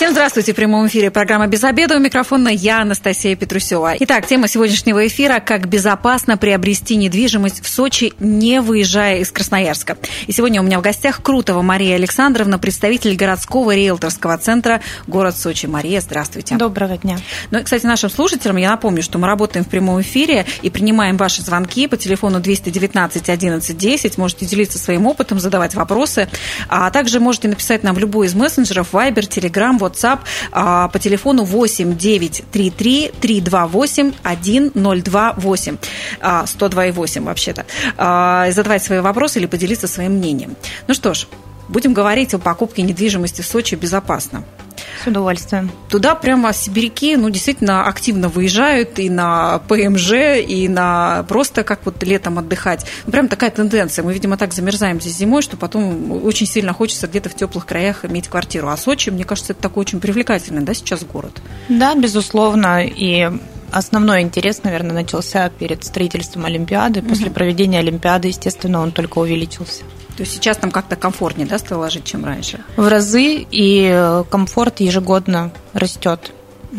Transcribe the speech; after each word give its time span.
Всем 0.00 0.12
здравствуйте. 0.12 0.54
В 0.54 0.56
прямом 0.56 0.86
эфире 0.86 1.10
программа 1.10 1.46
«Без 1.46 1.62
обеда». 1.62 1.96
У 1.96 1.98
микрофона 1.98 2.48
я, 2.48 2.80
Анастасия 2.80 3.36
Петрусева. 3.36 3.92
Итак, 4.00 4.26
тема 4.26 4.48
сегодняшнего 4.48 5.06
эфира– 5.06 5.40
как 5.44 5.68
безопасно 5.68 6.38
приобрести 6.38 6.96
недвижимость 6.96 7.62
в 7.62 7.68
Сочи, 7.68 8.14
не 8.18 8.62
выезжая 8.62 9.18
из 9.18 9.30
Красноярска. 9.30 9.98
И 10.26 10.32
сегодня 10.32 10.62
у 10.62 10.64
меня 10.64 10.78
в 10.78 10.82
гостях 10.82 11.20
Крутова 11.20 11.60
Мария 11.60 11.96
Александровна, 11.96 12.58
представитель 12.58 13.14
городского 13.14 13.74
риэлторского 13.74 14.38
центра 14.38 14.80
«Город 15.06 15.36
Сочи». 15.36 15.66
Мария, 15.66 16.00
здравствуйте. 16.00 16.56
Доброго 16.56 16.96
дня. 16.96 17.18
Ну 17.50 17.58
и, 17.58 17.62
кстати, 17.62 17.84
нашим 17.84 18.08
слушателям 18.08 18.56
я 18.56 18.70
напомню, 18.70 19.02
что 19.02 19.18
мы 19.18 19.26
работаем 19.26 19.66
в 19.66 19.68
прямом 19.68 20.00
эфире 20.00 20.46
и 20.62 20.70
принимаем 20.70 21.18
ваши 21.18 21.42
звонки 21.42 21.86
по 21.88 21.98
телефону 21.98 22.40
219 22.40 23.28
11 23.28 23.76
10. 23.76 24.16
Можете 24.16 24.46
делиться 24.46 24.78
своим 24.78 25.06
опытом, 25.06 25.38
задавать 25.38 25.74
вопросы. 25.74 26.30
А 26.70 26.90
также 26.90 27.20
можете 27.20 27.48
написать 27.48 27.82
нам 27.82 27.94
в 27.94 27.98
любой 27.98 28.28
из 28.28 28.34
мессенджеров 28.34 28.94
Viber, 28.94 29.28
Telegram, 29.28 29.89
WhatsApp 29.90 30.20
а, 30.52 30.88
по 30.88 30.98
телефону 30.98 31.44
8 31.44 31.96
933 31.96 33.12
328 33.20 34.12
1028. 34.22 35.76
102,8 36.20 37.24
вообще-то. 37.24 37.66
А, 37.96 38.50
задавать 38.50 38.82
свои 38.82 39.00
вопросы 39.00 39.38
или 39.38 39.46
поделиться 39.46 39.88
своим 39.88 40.12
мнением. 40.12 40.56
Ну 40.86 40.94
что 40.94 41.14
ж, 41.14 41.26
будем 41.68 41.94
говорить 41.94 42.34
о 42.34 42.38
покупке 42.38 42.82
недвижимости 42.82 43.42
в 43.42 43.46
Сочи 43.46 43.74
безопасно. 43.74 44.44
С 45.02 45.06
удовольствием. 45.06 45.70
Туда 45.88 46.14
прямо 46.14 46.52
сибиряки, 46.52 47.16
ну, 47.16 47.30
действительно 47.30 47.86
активно 47.86 48.28
выезжают 48.28 48.98
и 48.98 49.08
на 49.08 49.60
ПМЖ, 49.68 50.12
и 50.46 50.68
на 50.68 51.24
просто 51.28 51.64
как 51.64 51.80
вот 51.84 52.02
летом 52.02 52.38
отдыхать. 52.38 52.84
Ну, 53.06 53.12
прям 53.12 53.28
такая 53.28 53.50
тенденция. 53.50 54.04
Мы, 54.04 54.12
видимо, 54.12 54.36
так 54.36 54.52
замерзаем 54.52 55.00
здесь 55.00 55.16
зимой, 55.16 55.42
что 55.42 55.56
потом 55.56 56.24
очень 56.24 56.46
сильно 56.46 56.72
хочется 56.72 57.06
где-то 57.06 57.30
в 57.30 57.34
теплых 57.34 57.66
краях 57.66 58.04
иметь 58.04 58.28
квартиру. 58.28 58.68
А 58.68 58.76
Сочи, 58.76 59.10
мне 59.10 59.24
кажется, 59.24 59.52
это 59.52 59.62
такой 59.62 59.82
очень 59.82 60.00
привлекательный, 60.00 60.62
да, 60.62 60.74
сейчас 60.74 61.04
город? 61.04 61.40
Да, 61.68 61.94
безусловно. 61.94 62.84
И 62.84 63.30
основной 63.72 64.22
интерес, 64.22 64.62
наверное, 64.62 64.92
начался 64.92 65.48
перед 65.48 65.84
строительством 65.84 66.44
Олимпиады. 66.44 67.02
После 67.02 67.30
проведения 67.30 67.78
Олимпиады, 67.78 68.28
естественно, 68.28 68.80
он 68.80 68.92
только 68.92 69.18
увеличился. 69.18 69.84
То 70.20 70.24
есть 70.24 70.34
сейчас 70.34 70.58
там 70.58 70.70
как-то 70.70 70.96
комфортнее 70.96 71.48
да, 71.48 71.56
стало 71.56 71.88
жить, 71.88 72.04
чем 72.04 72.26
раньше? 72.26 72.62
В 72.76 72.86
разы, 72.88 73.46
и 73.50 74.22
комфорт 74.28 74.80
ежегодно 74.80 75.50
растет. 75.72 76.32
А, 76.72 76.76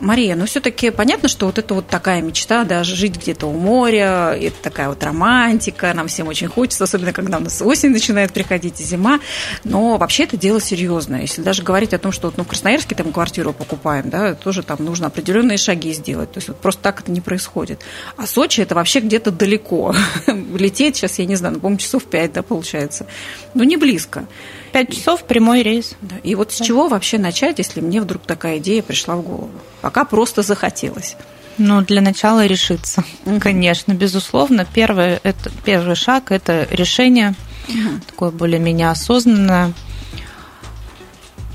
Мария, 0.00 0.36
ну 0.36 0.46
все-таки 0.46 0.90
понятно, 0.90 1.28
что 1.28 1.46
вот 1.46 1.58
это 1.58 1.74
вот 1.74 1.86
такая 1.86 2.22
мечта, 2.22 2.64
да, 2.64 2.84
жить 2.84 3.16
где-то 3.16 3.46
у 3.46 3.52
моря, 3.52 4.36
это 4.38 4.56
такая 4.62 4.88
вот 4.88 5.02
романтика, 5.02 5.92
нам 5.94 6.08
всем 6.08 6.28
очень 6.28 6.48
хочется, 6.48 6.84
особенно 6.84 7.12
когда 7.12 7.38
у 7.38 7.40
нас 7.40 7.62
осень 7.62 7.90
начинает 7.90 8.32
приходить 8.32 8.80
и 8.80 8.84
зима, 8.84 9.20
но 9.64 9.96
вообще 9.96 10.24
это 10.24 10.36
дело 10.36 10.60
серьезное. 10.60 11.22
Если 11.22 11.42
даже 11.42 11.62
говорить 11.62 11.94
о 11.94 11.98
том, 11.98 12.12
что 12.12 12.28
вот, 12.28 12.36
ну, 12.36 12.44
в 12.44 12.48
Красноярске 12.48 12.94
там 12.94 13.12
квартиру 13.12 13.52
покупаем, 13.52 14.10
да, 14.10 14.34
тоже 14.34 14.62
там 14.62 14.84
нужно 14.84 15.06
определенные 15.06 15.58
шаги 15.58 15.92
сделать, 15.92 16.32
то 16.32 16.38
есть 16.38 16.48
вот 16.48 16.58
просто 16.58 16.82
так 16.82 17.00
это 17.00 17.10
не 17.10 17.20
происходит. 17.20 17.80
А 18.16 18.26
Сочи 18.26 18.60
это 18.60 18.74
вообще 18.74 19.00
где-то 19.00 19.30
далеко. 19.30 19.94
Лететь 20.26 20.96
сейчас, 20.96 21.18
я 21.18 21.26
не 21.26 21.36
знаю, 21.36 21.54
ну, 21.54 21.60
по-моему, 21.60 21.78
часов 21.78 22.04
пять, 22.04 22.32
да, 22.32 22.42
получается. 22.42 23.06
Ну, 23.54 23.64
не 23.64 23.76
близко. 23.76 24.26
Пять 24.72 24.94
часов 24.94 25.24
прямой 25.24 25.62
рейс. 25.62 25.94
Да. 26.00 26.16
И 26.22 26.34
вот 26.34 26.52
с 26.52 26.60
чего 26.60 26.88
вообще 26.88 27.18
начать, 27.18 27.58
если 27.58 27.80
мне 27.80 28.00
вдруг 28.00 28.22
такая 28.22 28.58
идея 28.58 28.82
пришла 28.82 29.16
в 29.16 29.22
голову? 29.22 29.50
Пока 29.80 30.04
просто 30.04 30.42
захотелось. 30.42 31.16
Ну, 31.56 31.82
для 31.82 32.00
начала 32.00 32.46
решиться, 32.46 33.02
угу. 33.24 33.40
конечно, 33.40 33.92
безусловно. 33.92 34.64
Первый, 34.72 35.18
это, 35.24 35.50
первый 35.64 35.96
шаг– 35.96 36.24
это 36.30 36.68
решение, 36.70 37.34
угу. 37.68 38.00
такое 38.06 38.30
более-менее 38.30 38.90
осознанное. 38.90 39.72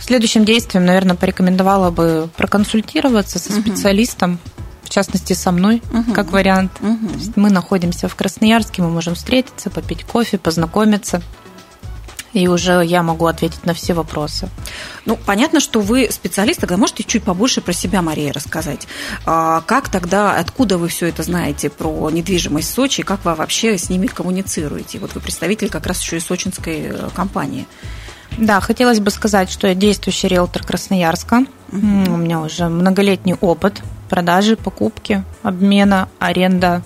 Следующим 0.02 0.44
действием, 0.44 0.86
наверное, 0.86 1.16
порекомендовала 1.16 1.90
бы 1.90 2.30
проконсультироваться 2.36 3.40
со 3.40 3.54
специалистом, 3.54 4.34
угу. 4.34 4.40
в 4.84 4.90
частности, 4.90 5.32
со 5.32 5.54
мной, 5.54 5.82
угу. 5.94 6.14
как 6.14 6.34
вариант. 6.34 6.74
Угу. 6.82 7.38
Мы 7.38 7.50
находимся 7.50 8.10
в 8.10 8.16
Красноярске, 8.16 8.82
мы 8.82 8.90
можем 8.90 9.16
встретиться, 9.16 9.70
попить 9.70 10.04
кофе, 10.04 10.38
познакомиться– 10.38 11.22
и 12.34 12.48
уже 12.48 12.84
я 12.84 13.04
могу 13.04 13.28
ответить 13.28 13.66
на 13.66 13.74
все 13.74 13.94
вопросы. 13.94 14.50
Ну, 15.06 15.18
понятно, 15.18 15.60
что 15.60 15.82
вы 15.82 16.10
специалист, 16.12 16.60
тогда 16.60 16.78
можете 16.78 17.04
чуть 17.04 17.24
побольше 17.24 17.62
про 17.62 17.74
себя, 17.74 18.02
Мария, 18.02 18.34
рассказать. 18.34 18.88
А 19.26 19.62
как 19.62 19.90
тогда, 19.90 20.36
откуда 20.36 20.78
вы 20.78 20.88
все 20.88 21.08
это 21.08 21.24
знаете 21.24 21.70
про 21.70 22.10
недвижимость 22.10 22.72
в 22.72 22.74
Сочи, 22.74 23.04
как 23.04 23.24
вы 23.26 23.36
вообще 23.36 23.78
с 23.78 23.90
ними 23.90 24.08
коммуницируете? 24.08 25.00
Вот 25.00 25.14
вы 25.14 25.22
представитель 25.22 25.70
как 25.70 25.86
раз 25.86 26.02
еще 26.02 26.18
и 26.18 26.20
сочинской 26.20 26.88
э, 26.88 27.10
компании. 27.16 27.68
Да, 28.38 28.60
хотелось 28.62 29.00
бы 29.00 29.12
сказать, 29.12 29.52
что 29.52 29.68
я 29.68 29.76
действующий 29.76 30.28
риэлтор 30.28 30.64
Красноярска. 30.64 31.46
Uh-huh. 31.70 32.10
У 32.12 32.18
меня 32.18 32.40
уже 32.40 32.68
многолетний 32.68 33.36
опыт 33.36 33.82
продажи, 34.10 34.56
покупки, 34.56 35.24
обмена, 35.42 36.08
аренда 36.20 36.84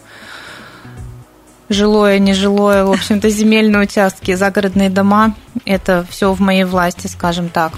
жилое, 1.70 2.20
нежилое, 2.20 2.84
в 2.86 2.92
общем-то, 2.92 3.30
земельные 3.30 3.84
участки, 3.84 4.36
загородные 4.36 4.90
дома. 4.90 5.36
Это 5.66 6.06
все 6.10 6.34
в 6.34 6.40
моей 6.40 6.64
власти, 6.64 7.08
скажем 7.08 7.50
так. 7.50 7.74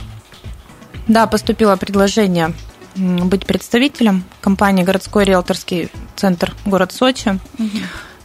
Да, 1.08 1.26
поступило 1.28 1.76
предложение 1.76 2.54
быть 2.96 3.46
представителем 3.46 4.24
компании 4.42 4.84
«Городской 4.84 5.24
риэлторский 5.24 5.90
центр 6.16 6.54
город 6.66 6.92
Сочи». 6.92 7.40
Угу. 7.58 7.78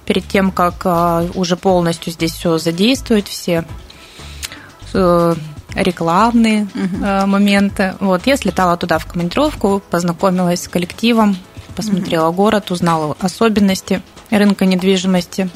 Перед 0.05 0.27
тем, 0.27 0.51
как 0.51 0.83
а, 0.85 1.27
уже 1.35 1.57
полностью 1.57 2.13
здесь 2.13 2.33
все 2.33 2.59
задействовать, 2.59 3.27
все 3.29 3.65
э, 4.93 5.35
рекламные 5.75 6.69
угу. 6.75 7.27
моменты. 7.27 7.95
Вот, 8.01 8.27
я 8.27 8.37
слетала 8.37 8.77
туда 8.77 8.99
в 8.99 9.07
командировку, 9.07 9.83
познакомилась 9.91 10.65
с 10.65 10.69
коллективом, 10.69 11.37
посмотрела 11.75 12.29
угу. 12.29 12.37
город, 12.37 12.71
узнала 12.71 13.17
особенности– 13.21 14.03
рынка 14.31 14.67
недвижимости. 14.67 15.49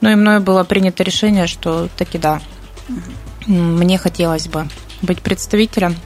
Ну 0.00 0.10
и 0.10 0.14
мною 0.14 0.40
было 0.40 0.64
принято 0.64 1.02
решение, 1.02 1.46
что 1.46 1.88
таки 1.96 2.18
да, 2.18 2.40
мне 3.46 3.98
хотелось 3.98 4.48
бы 4.48 4.68
быть 5.02 5.20
представителем 5.20 5.96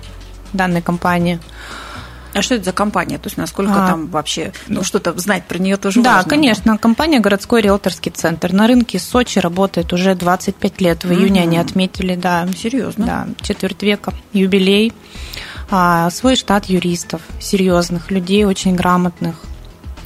данной 0.52 0.82
компании. 0.82 1.40
А 2.34 2.42
что 2.42 2.54
это 2.54 2.64
за 2.64 2.72
компания? 2.72 3.18
То 3.18 3.26
есть 3.26 3.36
насколько 3.36 3.72
а, 3.72 3.88
там 3.88 4.06
вообще, 4.08 4.52
ну 4.68 4.84
что-то 4.84 5.18
знать 5.18 5.44
про 5.46 5.58
нее 5.58 5.76
тоже 5.76 6.02
да, 6.02 6.16
важно? 6.16 6.24
Да, 6.24 6.30
конечно, 6.30 6.78
компания 6.78 7.20
«Городской 7.20 7.62
риэлторский 7.62 8.12
центр». 8.12 8.52
На 8.52 8.66
рынке 8.66 8.98
Сочи 8.98 9.38
работает 9.38 9.92
уже 9.92 10.14
25 10.14 10.80
лет. 10.80 11.04
В 11.04 11.12
июне 11.12 11.40
угу. 11.40 11.48
они 11.48 11.58
отметили, 11.58 12.14
да. 12.14 12.46
Серьезно? 12.54 13.06
Да, 13.06 13.28
четверть 13.42 13.82
века, 13.82 14.12
юбилей. 14.32 14.92
А, 15.70 16.08
свой 16.10 16.36
штат 16.36 16.66
юристов, 16.66 17.22
серьезных 17.40 18.10
людей, 18.10 18.44
очень 18.44 18.74
грамотных. 18.74 19.42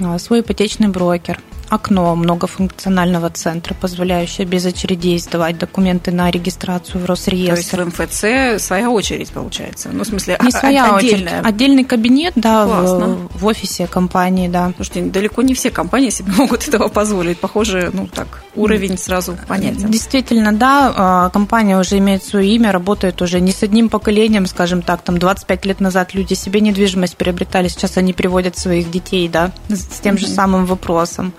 А, 0.00 0.18
свой 0.18 0.40
ипотечный 0.40 0.88
брокер– 0.88 1.40
окно 1.72 2.14
многофункционального 2.14 3.30
центра, 3.30 3.74
позволяющее 3.74 4.46
без 4.46 4.66
очередей 4.66 5.18
сдавать 5.18 5.56
документы 5.56 6.10
на 6.10 6.30
регистрацию 6.30 7.00
в 7.00 7.06
Росреестр. 7.06 7.78
То 7.78 7.84
есть 7.84 7.96
в 7.96 8.02
МФЦ 8.02 8.62
своя 8.62 8.90
очередь 8.90 9.30
получается? 9.30 9.88
Ну, 9.90 10.04
в 10.04 10.06
смысле, 10.06 10.38
не 10.42 10.50
своя 10.50 10.96
отдельная. 10.96 11.38
очередь. 11.38 11.46
Отдельный 11.46 11.84
кабинет, 11.84 12.34
да, 12.36 12.66
в, 12.66 13.28
в 13.34 13.46
офисе 13.46 13.86
компании, 13.86 14.48
да. 14.48 14.72
Слушайте, 14.76 15.02
далеко 15.02 15.40
не 15.40 15.54
все 15.54 15.70
компании 15.70 16.10
себе 16.10 16.32
могут 16.36 16.68
этого 16.68 16.88
позволить. 16.88 17.38
Похоже, 17.38 17.90
ну 17.94 18.06
так, 18.06 18.42
уровень 18.54 18.98
сразу 18.98 19.34
понятен. 19.48 19.90
Действительно, 19.90 20.52
да, 20.52 20.92
а, 20.94 21.30
компания 21.30 21.78
уже 21.78 21.96
имеет 21.96 22.22
свое 22.22 22.50
имя, 22.54 22.70
работает 22.72 23.22
уже 23.22 23.40
не 23.40 23.52
с 23.52 23.62
одним 23.62 23.88
поколением, 23.88 24.44
скажем 24.44 24.82
так, 24.82 25.00
там 25.00 25.16
25 25.16 25.64
лет 25.64 25.80
назад 25.80 26.12
люди 26.12 26.34
себе 26.34 26.60
недвижимость 26.60 27.16
приобретали, 27.16 27.68
сейчас 27.68 27.96
они 27.96 28.12
приводят 28.12 28.58
своих 28.58 28.90
детей, 28.90 29.26
да, 29.28 29.52
с 29.70 30.00
тем 30.00 30.16
mm-hmm. 30.16 30.18
же 30.18 30.26
самым 30.26 30.66
вопросом. 30.66 31.32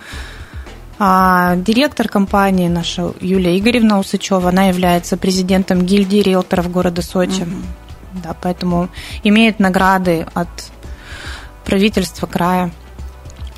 А 1.05 1.57
директор 1.57 2.07
компании 2.07 2.69
наша 2.69 3.11
Юлия 3.19 3.59
Игоревна 3.59 4.00
Усачева, 4.00 4.47
она 4.47 4.69
является 4.69 5.17
президентом 5.17 5.85
гильдии 5.85 6.21
риэлторов 6.21 6.71
города 6.71 7.01
Сочи. 7.01 7.41
Угу. 7.41 8.21
Да, 8.23 8.33
поэтому 8.41 8.88
имеет 9.21 9.59
награды 9.59 10.25
от 10.33 10.47
правительства 11.65 12.25
края, 12.25 12.71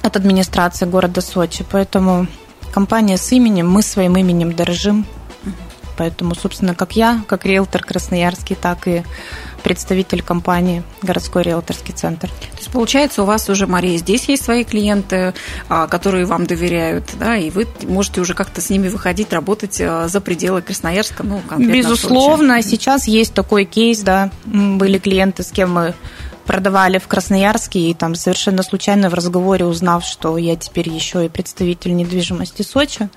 от 0.01 0.15
администрации 0.15 0.88
города 0.88 1.21
Сочи. 1.21 1.63
Поэтому 1.71 2.25
компания 2.74 3.15
с 3.15 3.31
именем, 3.31 3.69
мы 3.69 3.83
своим 3.83 4.18
именем 4.18 4.53
дорожим. 4.53 5.06
Поэтому, 5.97 6.36
собственно, 6.36 6.75
как 6.75 6.95
я, 6.95 7.21
как 7.27 7.45
риэлтор 7.45 7.83
красноярский, 7.83 8.56
так 8.56 8.88
и 8.88 9.03
представитель 9.63 10.21
компании 10.21 10.83
«Городской 11.01 11.42
риэлторский 11.44 11.94
центр». 11.94 12.30
То 12.30 12.57
есть, 12.57 12.69
получается, 12.69 13.24
у 13.24 13.25
вас 13.25 13.50
уже, 13.50 13.65
Мария, 13.65 13.97
здесь 13.97 14.25
есть 14.30 14.44
свои 14.44 14.63
клиенты, 14.63 15.33
а, 15.69 15.88
которые 15.88 16.25
вам 16.25 16.45
доверяют, 16.45 17.06
да, 17.19 17.36
и 17.36 17.50
вы 17.50 17.68
можете 17.83 18.21
уже 18.21 18.36
как-то 18.36 18.62
с 18.62 18.69
ними 18.69 18.89
выходить, 18.89 19.33
работать 19.33 19.81
а, 19.81 20.07
за 20.07 20.21
пределы 20.21 20.62
Красноярска, 20.62 21.24
ну, 21.24 21.42
Безусловно, 21.57 22.62
сейчас 22.62 23.07
есть 23.07 23.33
такой 23.33 23.65
кейс, 23.65 24.01
да, 24.01 24.30
были 24.45 25.00
клиенты, 25.00 25.42
с 25.42 25.51
кем 25.51 25.74
мы 25.74 25.95
продавали 26.45 27.00
в 27.00 27.07
Красноярске, 27.07 27.80
и 27.80 27.94
там 27.94 28.15
совершенно 28.15 28.63
случайно 28.63 29.09
в 29.09 29.13
разговоре 29.13 29.65
узнав, 29.65 30.06
что 30.06 30.38
я 30.38 30.56
теперь 30.56 30.89
еще 30.89 31.25
и 31.25 31.30
представитель 31.30 31.95
недвижимости 31.95 32.62
Сочи. 32.62 33.09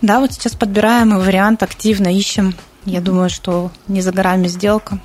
Да, 0.00 0.20
вот 0.20 0.32
сейчас 0.32 0.54
подбираем 0.54 1.12
и 1.14 1.18
вариант, 1.18 1.62
активно 1.62 2.14
ищем. 2.14 2.54
Я 2.84 3.00
думаю, 3.00 3.28
что 3.30 3.70
не 3.88 4.00
за 4.00 4.12
горами 4.12 4.46
сделка. 4.46 5.00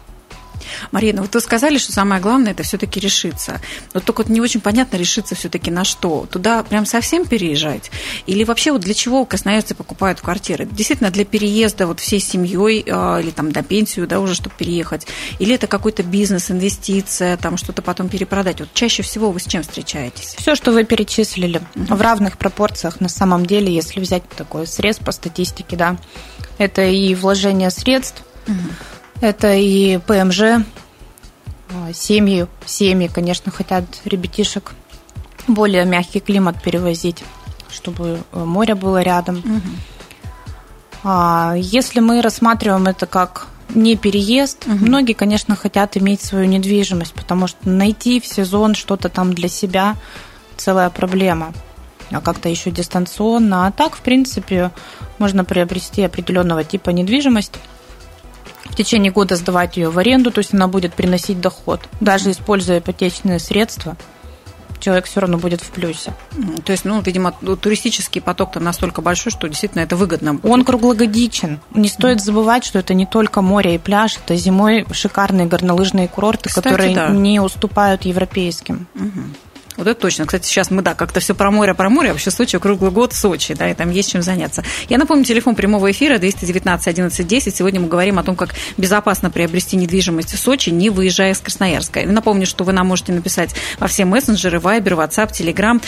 Марина, 0.92 1.22
вот 1.22 1.34
вы 1.34 1.42
сказали, 1.42 1.78
что 1.78 1.92
самое 1.92 2.22
главное 2.22 2.52
это 2.52 2.64
все-таки 2.64 3.00
решиться. 3.00 3.62
Но 3.94 4.00
только 4.00 4.22
вот 4.22 4.30
не 4.30 4.42
очень 4.42 4.62
понятно 4.62 4.98
решиться 4.98 5.36
все-таки 5.36 5.72
на 5.72 5.84
что. 5.84 6.28
Туда 6.30 6.64
прям 6.64 6.86
совсем 6.86 7.26
переезжать? 7.26 7.92
Или 8.26 8.44
вообще 8.44 8.72
вот 8.72 8.82
для 8.82 8.94
чего 8.94 9.26
красноярцы 9.26 9.76
покупают 9.76 10.22
квартиры? 10.22 10.68
Действительно 10.70 11.12
для 11.12 11.26
переезда 11.26 11.88
вот 11.88 12.00
всей 12.00 12.20
семьей 12.20 12.84
а, 12.90 13.20
или 13.20 13.32
там 13.32 13.52
до 13.52 13.64
пенсию, 13.64 14.08
да, 14.08 14.20
уже 14.20 14.36
чтобы 14.36 14.56
переехать? 14.58 15.08
Или 15.40 15.56
это 15.56 15.68
какой-то 15.68 16.04
бизнес, 16.04 16.52
инвестиция, 16.52 17.38
там 17.38 17.58
что-то 17.58 17.82
потом 17.82 18.10
перепродать? 18.10 18.60
Вот 18.60 18.74
чаще 18.74 19.04
всего 19.04 19.32
вы 19.32 19.40
с 19.40 19.46
чем 19.46 19.64
встречаетесь? 19.64 20.36
Все, 20.38 20.56
что 20.56 20.72
вы 20.72 20.84
перечислили, 20.84 21.62
в 21.76 22.02
равных 22.02 22.38
пропорциях 22.38 23.00
на 23.00 23.10
самом 23.10 23.46
деле, 23.46 23.74
если 23.74 24.00
взять 24.00 24.28
такой 24.30 24.68
срез 24.68 24.98
по 24.98 25.12
статистике, 25.12 25.76
да, 25.76 25.98
это 26.58 26.84
и 26.84 27.16
вложение 27.16 27.70
средств, 27.72 28.24
угу 28.48 28.56
это 29.22 29.54
и 29.54 29.98
ПМЖ, 30.00 30.42
а, 31.74 31.94
семьи, 31.94 32.48
семьи, 32.66 33.08
конечно, 33.08 33.52
хотят 33.52 33.86
ребятишек 34.06 34.74
более 35.48 35.86
мягкий 35.86 36.20
климат 36.20 36.62
перевозить, 36.62 37.24
чтобы 37.70 38.20
э, 38.32 38.44
море 38.44 38.76
было 38.76 39.02
рядом. 39.02 39.38
Угу. 39.38 39.62
Если 41.58 42.00
мы 42.00 42.22
рассматриваем 42.22 42.88
это 42.88 43.06
как 43.08 43.48
не 43.76 43.98
переезд, 43.98 44.66
угу. 44.68 44.86
многие, 44.86 45.14
конечно, 45.14 45.56
хотят 45.56 45.98
иметь 45.98 46.22
свою 46.22 46.46
недвижимость, 46.46 47.14
потому 47.14 47.48
что 47.48 47.70
найти 47.70 48.22
в 48.22 48.26
сезон 48.26 48.76
что-то 48.76 49.10
там 49.10 49.34
для 49.34 49.50
себя 49.50 49.98
целая 50.58 50.90
проблема. 50.90 51.54
А 52.12 52.22
как-то 52.22 52.48
еще 52.48 52.70
дистанционно. 52.72 53.68
А 53.68 53.72
так, 53.72 53.96
в 53.96 54.02
принципе, 54.02 54.72
можно 55.18 55.44
приобрести 55.44 56.04
определенного 56.04 56.64
типа 56.64 56.92
недвижимость 56.92 57.54
в 58.74 58.76
течение 58.76 59.12
года 59.12 59.36
сдавать 59.36 59.78
ее 59.78 59.90
в 59.90 60.00
аренду, 60.00 60.32
то 60.32 60.40
есть 60.40 60.52
она 60.52 60.68
будет 60.68 60.96
приносить 60.96 61.40
доход. 61.40 61.82
Даже 62.00 62.32
используя 62.32 62.80
ипотечные 62.80 63.38
средства, 63.38 63.96
человек 64.80 65.06
все 65.06 65.20
равно 65.20 65.38
будет 65.38 65.62
в 65.62 65.70
плюсе. 65.70 66.12
То 66.66 66.72
есть, 66.72 66.84
ну, 66.84 67.00
видимо, 67.02 67.32
туристический 67.32 68.20
поток-то 68.20 68.60
настолько 68.60 69.04
большой, 69.04 69.32
что 69.32 69.48
действительно 69.48 69.82
это 69.82 69.96
выгодно. 69.96 70.40
Он 70.42 70.66
круглогодичен. 70.66 71.60
Не 71.76 71.88
стоит 71.88 72.20
забывать, 72.20 72.66
что 72.66 72.80
это 72.80 72.96
не 72.96 73.06
только 73.06 73.44
море 73.44 73.76
и 73.76 73.78
пляж, 73.78 74.18
это 74.18 74.36
зимой 74.36 74.88
шикарные 74.92 75.46
горнолыжные 75.46 76.08
курорты, 76.08 76.50
Кстати, 76.50 76.64
которые 76.64 76.96
да. 76.96 77.10
не 77.10 77.40
уступают 77.40 78.06
европейским. 78.06 78.88
Угу. 78.96 79.22
Вот 79.78 79.88
это 79.88 80.00
точно. 80.00 80.26
Кстати, 80.26 80.46
сейчас 80.46 80.72
мы, 80.72 80.82
да, 80.82 80.94
как-то 80.94 81.20
все 81.20 81.34
про 81.34 81.52
море, 81.52 81.74
про 81.74 81.90
море, 81.90 82.10
а 82.10 82.14
вообще 82.14 82.32
Сочи 82.32 82.60
круглый 82.60 82.92
год 82.92 83.14
Сочи, 83.14 83.54
да, 83.54 83.70
и 83.70 83.74
там 83.74 83.90
есть 83.90 84.12
чем 84.12 84.22
заняться. 84.22 84.64
Я 84.90 84.98
напомню, 84.98 85.24
телефон 85.24 85.56
прямого 85.56 85.92
эфира 85.92 86.18
219 86.18 86.88
11 86.88 87.28
10. 87.28 87.56
Сегодня 87.56 87.80
мы 87.80 87.88
говорим 87.88 88.20
о 88.20 88.24
том, 88.24 88.36
как 88.36 88.54
безопасно 88.78 89.30
приобрести 89.30 89.76
недвижимость 89.78 90.34
в 90.34 90.40
Сочи, 90.40 90.70
не 90.70 90.90
выезжая 90.90 91.32
из 91.32 91.40
Красноярска. 91.40 92.02
И 92.02 92.06
напомню, 92.06 92.46
что 92.46 92.64
вы 92.64 92.74
нам 92.74 92.88
можете 92.88 93.14
написать 93.14 93.56
во 93.80 93.88
все 93.88 94.06
мессенджеры, 94.06 94.60
Viber, 94.60 95.08
WhatsApp, 95.08 95.32
Telegram 95.32 95.82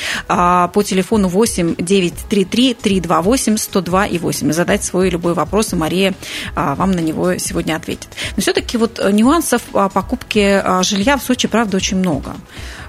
по 0.70 0.84
телефону 0.84 1.28
8 1.28 1.76
933 1.78 2.74
328 2.74 3.58
102 3.58 4.06
и 4.08 4.18
8 4.18 4.50
и 4.50 4.54
задать 4.54 4.84
свой 4.84 5.10
любой 5.10 5.34
вопрос, 5.34 5.74
и 5.74 5.76
Мария 5.76 6.14
а, 6.56 6.76
вам 6.76 6.92
на 6.92 7.00
него 7.00 7.38
сегодня 7.38 7.76
ответит. 7.76 8.10
Но 8.36 8.42
все-таки 8.42 8.78
вот 8.78 9.00
нюансов 9.12 9.62
покупки 9.94 10.62
а, 10.64 10.84
жилья 10.84 11.18
в 11.18 11.24
Сочи, 11.24 11.48
правда, 11.48 11.78
очень 11.78 11.98
много. 11.98 12.36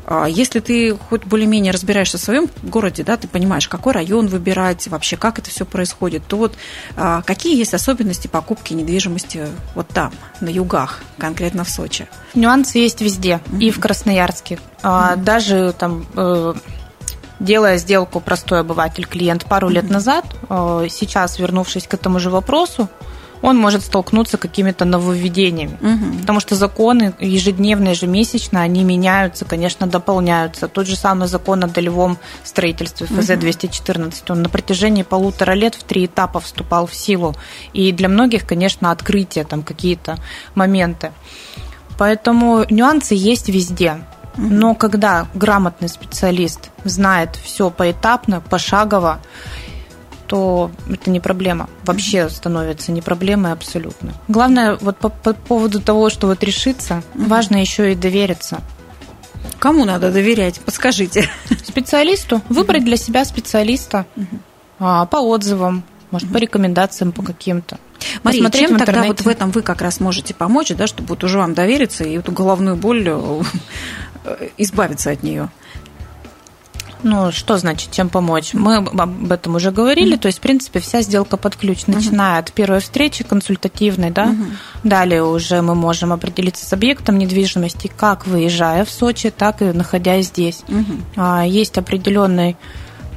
А 0.08 0.26
если 0.26 0.60
ты 0.60 0.96
хоть 0.96 1.24
более-менее 1.24 1.72
разбираешься 1.72 2.16
в 2.16 2.20
своем 2.20 2.48
городе, 2.62 3.02
да, 3.02 3.16
ты 3.16 3.26
понимаешь, 3.26 3.68
какой 3.68 3.92
район 3.92 4.28
выбирать, 4.28 4.86
вообще 4.86 5.16
как 5.16 5.40
это 5.40 5.50
все 5.50 5.66
происходит, 5.66 6.22
то 6.28 6.36
вот 6.36 6.54
а, 6.96 7.22
какие 7.22 7.58
есть 7.58 7.74
особенности 7.74 8.28
покупки 8.28 8.72
недвижимости 8.72 9.48
вот 9.74 9.88
там, 9.88 10.12
на 10.40 10.48
югах, 10.48 11.02
конкретно 11.18 11.64
в 11.64 11.70
Сочи? 11.70 12.06
Нюансы 12.34 12.78
есть 12.78 13.00
везде, 13.00 13.40
mm-hmm. 13.46 13.58
и 13.64 13.70
в 13.72 13.80
Красноярске. 13.80 14.60
Mm-hmm. 14.82 15.16
Даже 15.24 15.74
там 15.76 16.06
э, 16.14 16.54
делая 17.40 17.76
сделку 17.78 18.20
простой 18.20 18.60
обыватель, 18.60 19.06
клиент 19.06 19.44
пару 19.44 19.68
mm-hmm. 19.68 19.72
лет 19.72 19.90
назад, 19.90 20.24
э, 20.48 20.86
сейчас 20.88 21.40
вернувшись 21.40 21.88
к 21.88 21.94
этому 21.94 22.20
же 22.20 22.30
вопросу, 22.30 22.88
он 23.42 23.56
может 23.56 23.82
столкнуться 23.82 24.36
с 24.36 24.40
какими-то 24.40 24.84
нововведениями. 24.84 25.76
Угу. 25.80 26.20
Потому 26.20 26.40
что 26.40 26.54
законы 26.54 27.14
ежедневно, 27.20 27.90
ежемесячно, 27.90 28.62
они 28.62 28.84
меняются, 28.84 29.44
конечно, 29.44 29.86
дополняются. 29.86 30.68
Тот 30.68 30.86
же 30.86 30.96
самый 30.96 31.28
закон 31.28 31.64
о 31.64 31.68
долевом 31.68 32.18
строительстве 32.44 33.06
ФЗ-214, 33.06 34.12
он 34.28 34.42
на 34.42 34.48
протяжении 34.48 35.02
полутора 35.02 35.52
лет 35.52 35.74
в 35.74 35.82
три 35.82 36.06
этапа 36.06 36.40
вступал 36.40 36.86
в 36.86 36.94
силу. 36.94 37.34
И 37.72 37.92
для 37.92 38.08
многих, 38.08 38.46
конечно, 38.46 38.90
открытие, 38.90 39.44
там 39.44 39.62
какие-то 39.62 40.16
моменты. 40.54 41.12
Поэтому 41.98 42.64
нюансы 42.68 43.14
есть 43.14 43.48
везде. 43.48 43.98
Но 44.36 44.74
когда 44.74 45.28
грамотный 45.34 45.88
специалист 45.88 46.70
знает 46.84 47.36
все 47.36 47.70
поэтапно, 47.70 48.40
пошагово, 48.42 49.20
то 50.26 50.70
это 50.90 51.10
не 51.10 51.20
проблема. 51.20 51.68
Вообще 51.84 52.28
становится 52.28 52.92
не 52.92 53.02
проблемой 53.02 53.52
абсолютно. 53.52 54.12
Главное, 54.28 54.76
вот 54.80 54.96
по, 54.98 55.08
по 55.08 55.32
поводу 55.34 55.80
того, 55.80 56.10
что 56.10 56.26
вот 56.26 56.42
решиться, 56.42 57.02
угу. 57.14 57.24
важно 57.26 57.56
еще 57.56 57.92
и 57.92 57.94
довериться. 57.94 58.60
Кому 59.58 59.84
надо 59.84 60.10
доверять? 60.10 60.60
Подскажите. 60.60 61.28
Специалисту. 61.64 62.42
Выбрать 62.48 62.84
для 62.84 62.96
себя 62.96 63.24
специалиста 63.24 64.06
а, 64.78 65.06
по 65.06 65.16
отзывам, 65.16 65.84
может, 66.10 66.30
по 66.32 66.38
рекомендациям 66.38 67.12
по 67.12 67.22
каким-то. 67.22 67.78
Мария, 68.22 68.50
чем 68.50 68.78
тогда 68.78 69.04
вот 69.04 69.20
в 69.20 69.28
этом 69.28 69.50
вы 69.50 69.62
как 69.62 69.82
раз 69.82 70.00
можете 70.00 70.34
помочь, 70.34 70.68
да, 70.70 70.86
чтобы 70.86 71.08
вот 71.08 71.24
уже 71.24 71.38
вам 71.38 71.54
довериться 71.54 72.04
и 72.04 72.16
эту 72.16 72.32
головную 72.32 72.76
боль 72.76 73.04
э, 73.06 73.42
избавиться 74.58 75.10
от 75.10 75.22
нее? 75.22 75.50
Ну, 77.08 77.30
что 77.30 77.56
значит, 77.56 77.92
чем 77.92 78.08
помочь? 78.08 78.52
Мы 78.52 78.78
об 78.78 79.30
этом 79.30 79.54
уже 79.54 79.70
говорили, 79.70 80.16
mm-hmm. 80.16 80.20
то 80.20 80.26
есть, 80.26 80.38
в 80.38 80.40
принципе, 80.40 80.80
вся 80.80 81.02
сделка 81.02 81.36
под 81.36 81.54
ключ, 81.54 81.86
начиная 81.86 82.40
mm-hmm. 82.40 82.42
от 82.42 82.52
первой 82.52 82.80
встречи 82.80 83.22
консультативной, 83.22 84.10
да, 84.10 84.26
mm-hmm. 84.26 84.52
далее 84.82 85.22
уже 85.22 85.62
мы 85.62 85.76
можем 85.76 86.12
определиться 86.12 86.66
с 86.66 86.72
объектом 86.72 87.18
недвижимости, 87.18 87.88
как 87.96 88.26
выезжая 88.26 88.84
в 88.84 88.90
Сочи, 88.90 89.30
так 89.30 89.62
и 89.62 89.66
находясь 89.66 90.26
здесь. 90.26 90.64
Mm-hmm. 90.66 91.48
Есть 91.48 91.78
определенный 91.78 92.56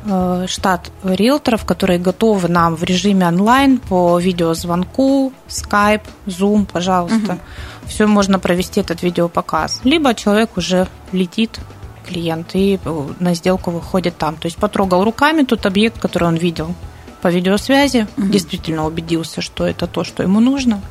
э, 0.06 0.46
штат 0.48 0.92
риэлторов, 1.04 1.66
которые 1.66 1.98
готовы 1.98 2.48
нам 2.48 2.76
в 2.76 2.84
режиме 2.84 3.28
онлайн 3.28 3.80
по 3.80 4.20
видеозвонку, 4.20 5.34
Skype, 5.48 6.04
Zoom, 6.28 6.68
пожалуйста. 6.72 7.34
Угу. 7.34 7.40
Все 7.88 8.06
можно 8.06 8.38
провести 8.38 8.82
этот 8.82 9.02
видеопоказ. 9.02 9.82
Либо 9.84 10.14
человек 10.14 10.58
уже 10.58 10.88
летит 11.12 11.60
клиент 12.06 12.56
и 12.56 12.80
э, 12.84 13.08
на 13.20 13.34
сделку 13.34 13.72
выходит 13.72 14.18
там. 14.18 14.36
То 14.36 14.48
есть 14.48 14.58
потрогал 14.58 15.04
руками 15.04 15.44
тот 15.44 15.66
объект, 15.66 16.00
который 16.00 16.28
он 16.28 16.36
видел 16.36 16.74
по 17.22 17.28
видеосвязи, 17.28 18.08
угу. 18.18 18.28
действительно 18.28 18.86
убедился, 18.86 19.42
что 19.42 19.66
это 19.66 19.88
то, 19.88 20.04
что 20.04 20.24
ему 20.24 20.40
нужно 20.40 20.82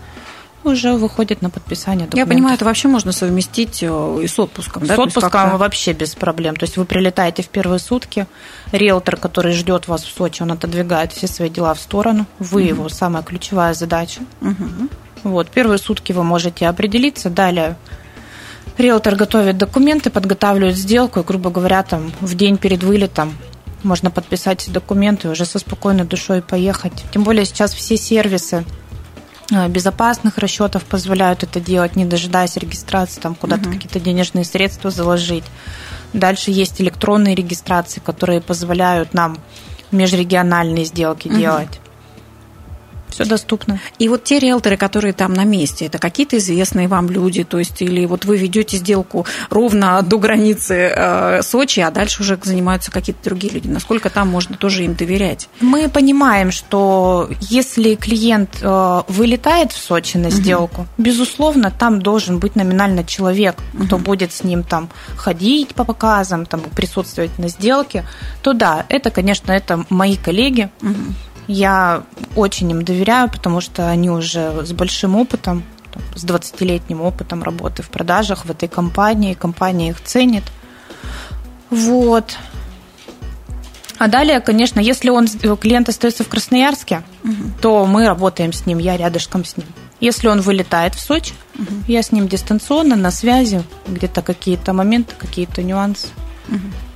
уже 0.65 0.95
выходит 0.95 1.41
на 1.43 1.51
подписание 1.51 2.07
документов. 2.07 2.19
Я 2.19 2.35
понимаю, 2.35 2.55
это 2.57 2.65
вообще 2.65 2.89
можно 2.89 3.13
совместить 3.13 3.83
э, 3.83 4.21
и 4.23 4.27
с 4.27 4.39
отпуском, 4.39 4.87
да? 4.87 4.97
С 4.97 4.99
отпуском 4.99 5.57
вообще 5.57 5.93
без 5.93 6.15
проблем. 6.15 6.57
То 6.57 6.65
есть 6.65 6.77
вы 6.77 6.85
прилетаете 6.85 7.43
в 7.43 7.49
первые 7.49 7.79
сутки, 7.79 8.27
риэлтор, 8.73 9.17
который 9.17 9.53
ждет 9.53 9.89
вас 9.89 10.03
в 10.03 10.15
Сочи, 10.15 10.43
он 10.43 10.53
отодвигает 10.53 11.13
все 11.13 11.27
свои 11.27 11.49
дела 11.49 11.75
в 11.75 11.81
сторону, 11.81 12.27
вы 12.39 12.63
угу. 12.63 12.69
его 12.69 12.89
самая 12.89 13.23
ключевая 13.23 13.75
задача. 13.75 14.21
Угу. 14.41 14.89
Вот, 15.25 15.49
первые 15.49 15.79
сутки 15.79 16.13
вы 16.13 16.23
можете 16.23 16.67
определиться, 16.67 17.31
далее 17.31 17.77
Риэлтор 18.79 19.17
готовит 19.17 19.59
документы, 19.59 20.09
подготавливает 20.09 20.77
сделку, 20.77 21.21
и, 21.21 21.25
грубо 21.25 21.51
говоря, 21.51 21.83
там 21.83 22.13
в 22.21 22.35
день 22.37 22.57
перед 22.57 22.85
вылетом 22.85 23.37
можно 23.83 24.11
подписать 24.11 24.71
документы 24.73 25.29
и 25.29 25.31
уже 25.31 25.45
со 25.45 25.59
спокойной 25.59 26.05
душой 26.05 26.43
поехать. 26.43 26.93
Тем 27.13 27.25
более 27.25 27.45
сейчас 27.45 27.75
все 27.75 27.97
сервисы 27.97 28.65
э, 29.51 29.69
безопасных 29.69 30.39
расчетов 30.39 30.85
позволяют 30.85 31.43
это 31.43 31.61
делать, 31.61 31.97
не 31.97 32.05
дожидаясь 32.05 32.57
регистрации, 32.57 33.21
там 33.21 33.35
куда-то 33.35 33.69
угу. 33.69 33.73
какие-то 33.73 33.99
денежные 33.99 34.45
средства 34.45 34.91
заложить. 34.91 35.45
Дальше 36.13 36.53
есть 36.53 36.81
электронные 36.81 37.35
регистрации, 37.35 38.01
которые 38.01 38.41
позволяют 38.41 39.13
нам 39.13 39.39
межрегиональные 39.91 40.85
сделки 40.85 41.29
угу. 41.29 41.37
делать. 41.37 41.81
Все 43.11 43.25
доступно. 43.25 43.81
И 43.99 44.09
вот 44.09 44.25
те 44.25 44.39
риэлторы, 44.39 44.77
которые 44.77 45.13
там 45.13 45.35
на 45.35 45.45
месте, 45.45 45.87
это 45.87 45.99
какие-то 45.99 46.39
известные 46.39 46.89
вам 46.89 47.11
люди, 47.11 47.45
то 47.45 47.59
есть 47.59 47.81
или 47.83 48.07
вот 48.07 48.25
вы 48.25 48.37
ведете 48.37 48.77
сделку 48.77 49.27
ровно 49.51 50.03
до 50.03 50.19
границы 50.19 50.93
э, 50.95 51.43
Сочи, 51.43 51.81
а 51.81 51.91
дальше 51.91 52.23
уже 52.23 52.39
занимаются 52.43 52.91
какие-то 52.91 53.23
другие 53.25 53.53
люди. 53.53 53.69
Насколько 53.69 54.11
там 54.11 54.29
можно 54.29 54.57
тоже 54.57 54.85
им 54.85 54.95
доверять? 54.95 55.49
Мы 55.61 55.89
понимаем, 55.89 56.51
что 56.51 57.31
если 57.41 57.95
клиент 57.95 58.59
э, 58.61 59.03
вылетает 59.09 59.73
в 59.73 59.79
Сочи 59.79 60.17
на 60.17 60.31
сделку, 60.31 60.83
угу. 60.83 60.89
безусловно, 60.99 61.71
там 61.71 62.01
должен 62.03 62.39
быть 62.39 62.57
номинально 62.57 63.05
человек, 63.05 63.57
кто 63.87 63.97
угу. 63.97 64.05
будет 64.05 64.33
с 64.33 64.45
ним 64.45 64.63
там 64.63 64.89
ходить 65.17 65.75
по 65.75 65.85
показам, 65.85 66.47
там 66.47 66.61
присутствовать 66.61 67.39
на 67.39 67.49
сделке, 67.49 68.05
то 68.43 68.53
да, 68.53 68.87
это, 68.89 69.11
конечно, 69.11 69.53
это 69.53 69.85
мои 69.89 70.17
коллеги. 70.17 70.71
Угу 70.83 71.15
я 71.49 72.05
очень 72.37 72.71
им 72.71 72.85
доверяю, 72.85 73.29
потому 73.31 73.61
что 73.61 73.89
они 73.89 74.11
уже 74.11 74.65
с 74.65 74.73
большим 74.73 75.17
опытом, 75.17 75.65
с 76.15 76.25
20-летним 76.25 77.01
опытом 77.01 77.43
работы 77.43 77.83
в 77.83 77.89
продажах 77.89 78.45
в 78.45 78.51
этой 78.51 78.69
компании. 78.69 79.35
Компания 79.35 79.91
их 79.91 80.01
ценит. 80.03 80.45
Вот. 81.71 82.37
А 83.99 84.07
далее, 84.07 84.41
конечно, 84.41 84.79
если 84.79 85.11
он 85.11 85.27
клиент 85.27 85.89
остается 85.89 86.23
в 86.23 86.29
Красноярске, 86.29 87.03
угу. 87.25 87.33
то 87.61 87.87
мы 87.87 88.07
работаем 88.07 88.53
с 88.53 88.65
ним, 88.65 88.79
я 88.79 88.97
рядышком 88.97 89.45
с 89.45 89.57
ним. 89.57 89.67
Если 90.01 90.29
он 90.29 90.41
вылетает 90.41 90.95
в 90.95 91.01
Сочи, 91.01 91.35
угу. 91.57 91.67
я 91.89 92.03
с 92.03 92.13
ним 92.13 92.29
дистанционно, 92.29 92.95
на 92.95 93.11
связи, 93.11 93.65
где-то 93.89 94.23
какие-то 94.23 94.73
моменты, 94.73 95.15
какие-то 95.19 95.63
нюансы. 95.63 96.09
Угу. 96.49 96.88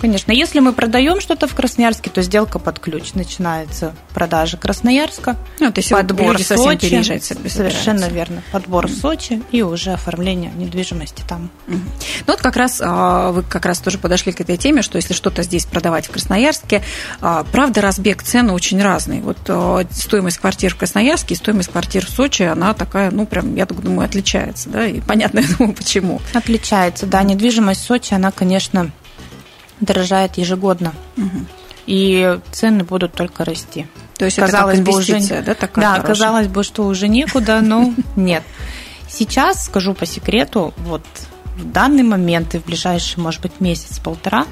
Конечно, 0.00 0.32
если 0.32 0.60
мы 0.60 0.72
продаем 0.72 1.20
что-то 1.20 1.48
в 1.48 1.54
Красноярске, 1.54 2.10
то 2.10 2.22
сделка 2.22 2.58
под 2.58 2.78
ключ. 2.78 3.14
Начинается 3.14 3.94
продажа 4.14 4.56
Красноярска, 4.56 5.36
ну, 5.58 5.72
то 5.72 5.80
есть 5.80 5.90
подбор 5.90 6.32
люди 6.32 6.42
Сочи. 6.42 6.88
переезжать 6.88 7.24
Совершенно 7.24 8.06
верно. 8.06 8.42
Подбор 8.52 8.86
в 8.86 8.92
Сочи 8.92 9.42
и 9.50 9.62
уже 9.62 9.92
оформление 9.92 10.52
недвижимости 10.56 11.22
там. 11.28 11.50
Ну 11.66 11.80
вот 12.26 12.40
как 12.40 12.56
раз 12.56 12.80
а, 12.84 13.32
вы 13.32 13.42
как 13.42 13.66
раз 13.66 13.80
тоже 13.80 13.98
подошли 13.98 14.32
к 14.32 14.40
этой 14.40 14.56
теме, 14.56 14.82
что 14.82 14.96
если 14.96 15.14
что-то 15.14 15.42
здесь 15.42 15.66
продавать 15.66 16.06
в 16.06 16.10
Красноярске, 16.10 16.82
а, 17.20 17.44
правда, 17.44 17.80
разбег 17.80 18.22
цены 18.22 18.52
очень 18.52 18.80
разный. 18.80 19.20
Вот 19.20 19.38
а, 19.48 19.84
стоимость 19.90 20.38
квартир 20.38 20.74
в 20.74 20.76
Красноярске 20.78 21.34
и 21.34 21.36
стоимость 21.36 21.70
квартир 21.70 22.06
в 22.06 22.10
Сочи, 22.10 22.42
она 22.42 22.74
такая, 22.74 23.10
ну 23.10 23.26
прям, 23.26 23.54
я 23.56 23.66
так 23.66 23.80
думаю, 23.80 24.06
отличается, 24.06 24.68
да, 24.68 24.86
и 24.86 25.00
понятно, 25.00 25.38
я 25.48 25.48
думаю, 25.56 25.74
почему. 25.74 26.20
Отличается, 26.34 27.06
да. 27.06 27.22
Недвижимость 27.22 27.82
в 27.82 27.84
Сочи, 27.84 28.14
она, 28.14 28.30
конечно, 28.30 28.90
дорожает 29.80 30.38
ежегодно. 30.38 30.92
Угу. 31.16 31.46
И 31.86 32.38
цены 32.50 32.84
будут 32.84 33.14
только 33.14 33.44
расти. 33.44 33.86
То 34.16 34.24
есть 34.24 34.36
казалось 34.36 34.80
это 34.80 34.90
бы 34.90 34.98
уже 34.98 35.18
да, 35.42 35.54
такая 35.54 35.96
да, 35.96 36.00
казалось 36.00 36.48
бы, 36.48 36.62
что 36.62 36.84
уже 36.86 37.08
некуда, 37.08 37.60
но 37.60 37.92
нет. 38.16 38.42
Сейчас 39.08 39.64
скажу 39.64 39.94
по 39.94 40.04
секрету, 40.04 40.74
вот 40.78 41.04
в 41.56 41.70
данный 41.70 42.02
момент 42.02 42.54
и 42.54 42.58
в 42.58 42.64
ближайший, 42.64 43.20
может 43.20 43.40
быть, 43.40 43.60
месяц-полтора 43.60 44.46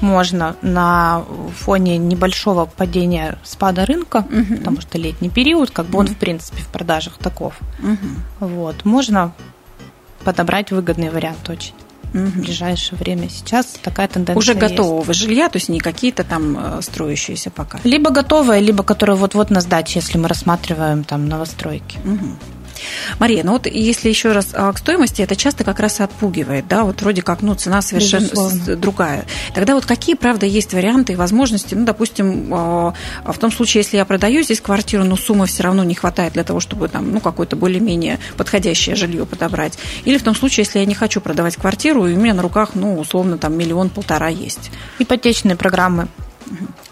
можно 0.00 0.56
на 0.62 1.24
фоне 1.56 1.96
небольшого 1.96 2.66
падения 2.66 3.38
спада 3.44 3.86
рынка, 3.86 4.24
угу. 4.28 4.56
потому 4.56 4.80
что 4.80 4.98
летний 4.98 5.30
период, 5.30 5.70
как 5.70 5.86
бы 5.86 5.98
он 5.98 6.08
в 6.08 6.16
принципе 6.16 6.62
в 6.62 6.68
продажах 6.68 7.18
таков, 7.18 7.54
угу. 7.78 8.48
вот, 8.48 8.84
можно 8.84 9.32
подобрать 10.24 10.70
выгодный 10.70 11.10
вариант 11.10 11.48
очень 11.48 11.74
угу. 12.14 12.26
в 12.26 12.36
ближайшее 12.40 12.98
время. 12.98 13.28
Сейчас 13.28 13.66
такая 13.82 14.08
тенденция 14.08 14.38
Уже 14.38 14.54
готового 14.54 15.08
есть. 15.08 15.20
жилья, 15.20 15.48
то 15.48 15.56
есть 15.56 15.68
не 15.68 15.80
какие-то 15.80 16.24
там 16.24 16.56
э, 16.58 16.82
строящиеся 16.82 17.50
пока? 17.50 17.80
Либо 17.84 18.10
готовое, 18.10 18.60
либо 18.60 18.82
которое 18.82 19.14
вот-вот 19.14 19.50
на 19.50 19.60
сдаче, 19.60 20.00
если 20.00 20.18
мы 20.18 20.28
рассматриваем 20.28 21.04
там 21.04 21.26
новостройки. 21.26 21.98
Угу. 22.04 22.26
Мария, 23.18 23.44
ну 23.44 23.52
вот 23.52 23.66
если 23.66 24.08
еще 24.08 24.32
раз 24.32 24.48
а, 24.52 24.72
к 24.72 24.78
стоимости, 24.78 25.22
это 25.22 25.36
часто 25.36 25.64
как 25.64 25.80
раз 25.80 26.00
и 26.00 26.02
отпугивает, 26.02 26.68
да, 26.68 26.84
вот 26.84 27.02
вроде 27.02 27.22
как, 27.22 27.42
ну, 27.42 27.54
цена 27.54 27.82
совершенно 27.82 28.24
Безусловно. 28.24 28.76
другая. 28.76 29.24
Тогда 29.54 29.74
вот 29.74 29.86
какие, 29.86 30.14
правда, 30.14 30.46
есть 30.46 30.72
варианты 30.72 31.14
и 31.14 31.16
возможности, 31.16 31.74
ну, 31.74 31.84
допустим, 31.84 32.52
а, 32.52 32.94
в 33.24 33.38
том 33.38 33.52
случае, 33.52 33.82
если 33.82 33.96
я 33.96 34.04
продаю 34.04 34.42
здесь 34.42 34.60
квартиру, 34.60 35.04
но 35.04 35.16
суммы 35.16 35.46
все 35.46 35.62
равно 35.62 35.84
не 35.84 35.94
хватает 35.94 36.34
для 36.34 36.44
того, 36.44 36.60
чтобы 36.60 36.88
там, 36.88 37.12
ну, 37.12 37.20
какое-то 37.20 37.56
более-менее 37.56 38.18
подходящее 38.36 38.96
жилье 38.96 39.26
подобрать. 39.26 39.78
Или 40.04 40.18
в 40.18 40.22
том 40.22 40.34
случае, 40.34 40.64
если 40.64 40.78
я 40.78 40.86
не 40.86 40.94
хочу 40.94 41.20
продавать 41.20 41.56
квартиру, 41.56 42.06
и 42.06 42.14
у 42.14 42.18
меня 42.18 42.34
на 42.34 42.42
руках, 42.42 42.70
ну, 42.74 42.98
условно, 42.98 43.38
там 43.38 43.56
миллион-полтора 43.56 44.28
есть. 44.28 44.70
Ипотечные 44.98 45.56
программы. 45.56 46.08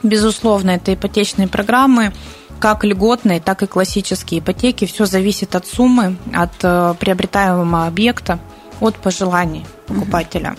Безусловно, 0.02 0.70
это 0.70 0.94
ипотечные 0.94 1.48
программы 1.48 2.12
как 2.60 2.84
льготные, 2.84 3.40
так 3.40 3.62
и 3.62 3.66
классические 3.66 4.40
ипотеки. 4.40 4.84
Все 4.84 5.06
зависит 5.06 5.56
от 5.56 5.66
суммы, 5.66 6.16
от 6.32 6.52
э, 6.62 6.94
приобретаемого 7.00 7.86
объекта, 7.86 8.38
от 8.80 8.96
пожеланий 8.96 9.66
покупателя. 9.86 10.56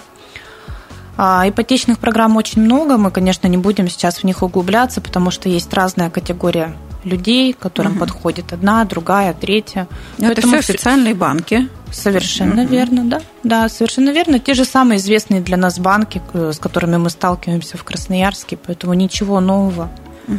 А, 1.17 1.47
ипотечных 1.47 1.99
программ 1.99 2.35
очень 2.35 2.63
много, 2.63 2.97
мы, 2.97 3.11
конечно, 3.11 3.47
не 3.47 3.57
будем 3.57 3.87
сейчас 3.87 4.17
в 4.17 4.23
них 4.23 4.41
углубляться, 4.41 5.01
потому 5.01 5.29
что 5.29 5.49
есть 5.49 5.71
разная 5.73 6.09
категория 6.09 6.75
людей, 7.03 7.53
которым 7.53 7.93
угу. 7.93 8.01
подходит 8.01 8.53
одна, 8.53 8.83
другая, 8.85 9.33
третья. 9.33 9.87
Но 10.17 10.31
это 10.31 10.41
все 10.41 10.57
официальные 10.57 11.13
банки. 11.13 11.67
Совершенно 11.91 12.63
угу. 12.63 12.71
верно, 12.71 13.05
да. 13.05 13.21
Да, 13.43 13.69
совершенно 13.69 14.11
верно. 14.11 14.39
Те 14.39 14.53
же 14.53 14.65
самые 14.65 14.97
известные 14.97 15.41
для 15.41 15.57
нас 15.57 15.77
банки, 15.77 16.21
с 16.33 16.57
которыми 16.57 16.97
мы 16.97 17.09
сталкиваемся 17.09 17.77
в 17.77 17.83
Красноярске, 17.83 18.57
поэтому 18.57 18.93
ничего 18.93 19.39
нового. 19.39 19.91
Угу. 20.27 20.37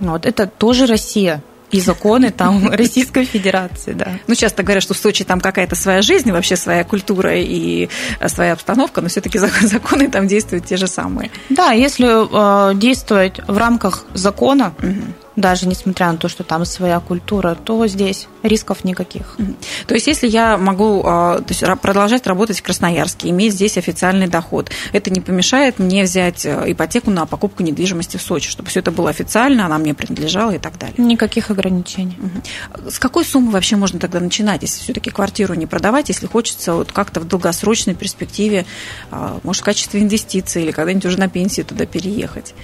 Вот, 0.00 0.26
это 0.26 0.46
тоже 0.46 0.86
Россия 0.86 1.42
и 1.70 1.80
законы 1.80 2.30
там 2.30 2.70
Российской 2.72 3.24
Федерации, 3.24 3.92
да. 3.92 4.18
Ну, 4.26 4.34
часто 4.34 4.62
говорят, 4.62 4.82
что 4.82 4.94
в 4.94 4.96
Сочи 4.96 5.24
там 5.24 5.40
какая-то 5.40 5.74
своя 5.74 6.02
жизнь, 6.02 6.30
вообще 6.30 6.56
своя 6.56 6.84
культура 6.84 7.34
и 7.36 7.88
э, 8.20 8.28
своя 8.28 8.52
обстановка, 8.52 9.00
но 9.00 9.08
все-таки 9.08 9.38
законы 9.62 10.08
там 10.08 10.26
действуют 10.28 10.66
те 10.66 10.76
же 10.76 10.86
самые. 10.86 11.30
Да, 11.48 11.72
если 11.72 12.70
э, 12.70 12.74
действовать 12.76 13.40
в 13.46 13.58
рамках 13.58 14.04
закона, 14.14 14.74
угу 14.80 15.14
даже 15.36 15.66
несмотря 15.66 16.12
на 16.12 16.18
то, 16.18 16.28
что 16.28 16.44
там 16.44 16.64
своя 16.64 17.00
культура, 17.00 17.54
то 17.54 17.86
здесь 17.86 18.28
рисков 18.42 18.84
никаких. 18.84 19.36
То 19.86 19.94
есть, 19.94 20.06
если 20.06 20.28
я 20.28 20.56
могу 20.56 21.02
а, 21.04 21.38
то 21.38 21.46
есть, 21.48 21.64
продолжать 21.80 22.26
работать 22.26 22.58
в 22.58 22.62
Красноярске, 22.62 23.30
иметь 23.30 23.54
здесь 23.54 23.76
официальный 23.76 24.28
доход, 24.28 24.70
это 24.92 25.10
не 25.10 25.20
помешает 25.20 25.78
мне 25.78 26.04
взять 26.04 26.46
э, 26.46 26.64
ипотеку 26.66 27.10
на 27.10 27.26
покупку 27.26 27.62
недвижимости 27.62 28.16
в 28.16 28.22
Сочи, 28.22 28.48
чтобы 28.48 28.68
все 28.68 28.80
это 28.80 28.90
было 28.90 29.10
официально, 29.10 29.66
она 29.66 29.78
мне 29.78 29.94
принадлежала 29.94 30.52
и 30.52 30.58
так 30.58 30.78
далее. 30.78 30.94
Никаких 30.98 31.50
ограничений. 31.50 32.18
С 32.88 32.98
какой 32.98 33.24
суммы 33.24 33.52
вообще 33.52 33.76
можно 33.76 33.98
тогда 33.98 34.20
начинать, 34.20 34.62
если 34.62 34.80
все-таки 34.80 35.10
квартиру 35.10 35.54
не 35.54 35.66
продавать, 35.66 36.08
если 36.08 36.26
хочется 36.26 36.74
вот 36.74 36.92
как-то 36.92 37.20
в 37.20 37.26
долгосрочной 37.26 37.94
перспективе, 37.94 38.66
а, 39.10 39.38
может, 39.42 39.62
в 39.62 39.64
качестве 39.64 40.00
инвестиции 40.00 40.62
или 40.62 40.70
когда-нибудь 40.70 41.06
уже 41.06 41.18
на 41.18 41.28
пенсию 41.28 41.66
туда 41.66 41.86
переехать? 41.86 42.54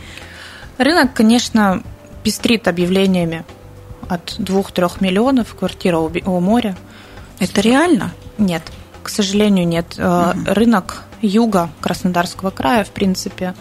Рынок, 0.79 1.13
конечно, 1.13 1.83
пестрит 2.23 2.69
объявлениями 2.69 3.45
от 4.09 4.39
2-3 4.39 4.99
миллионов 5.01 5.55
квартира 5.55 5.99
у, 5.99 6.11
у 6.27 6.41
моря. 6.41 6.77
Это 7.39 7.61
реально? 7.61 8.13
Нет, 8.39 8.63
к 9.03 9.09
сожалению, 9.09 9.67
нет. 9.67 9.99
Угу. 9.99 10.53
Рынок 10.55 11.05
юга 11.23 11.71
Краснодарского 11.81 12.51
края, 12.51 12.85
в 12.85 12.91
принципе, 12.91 13.55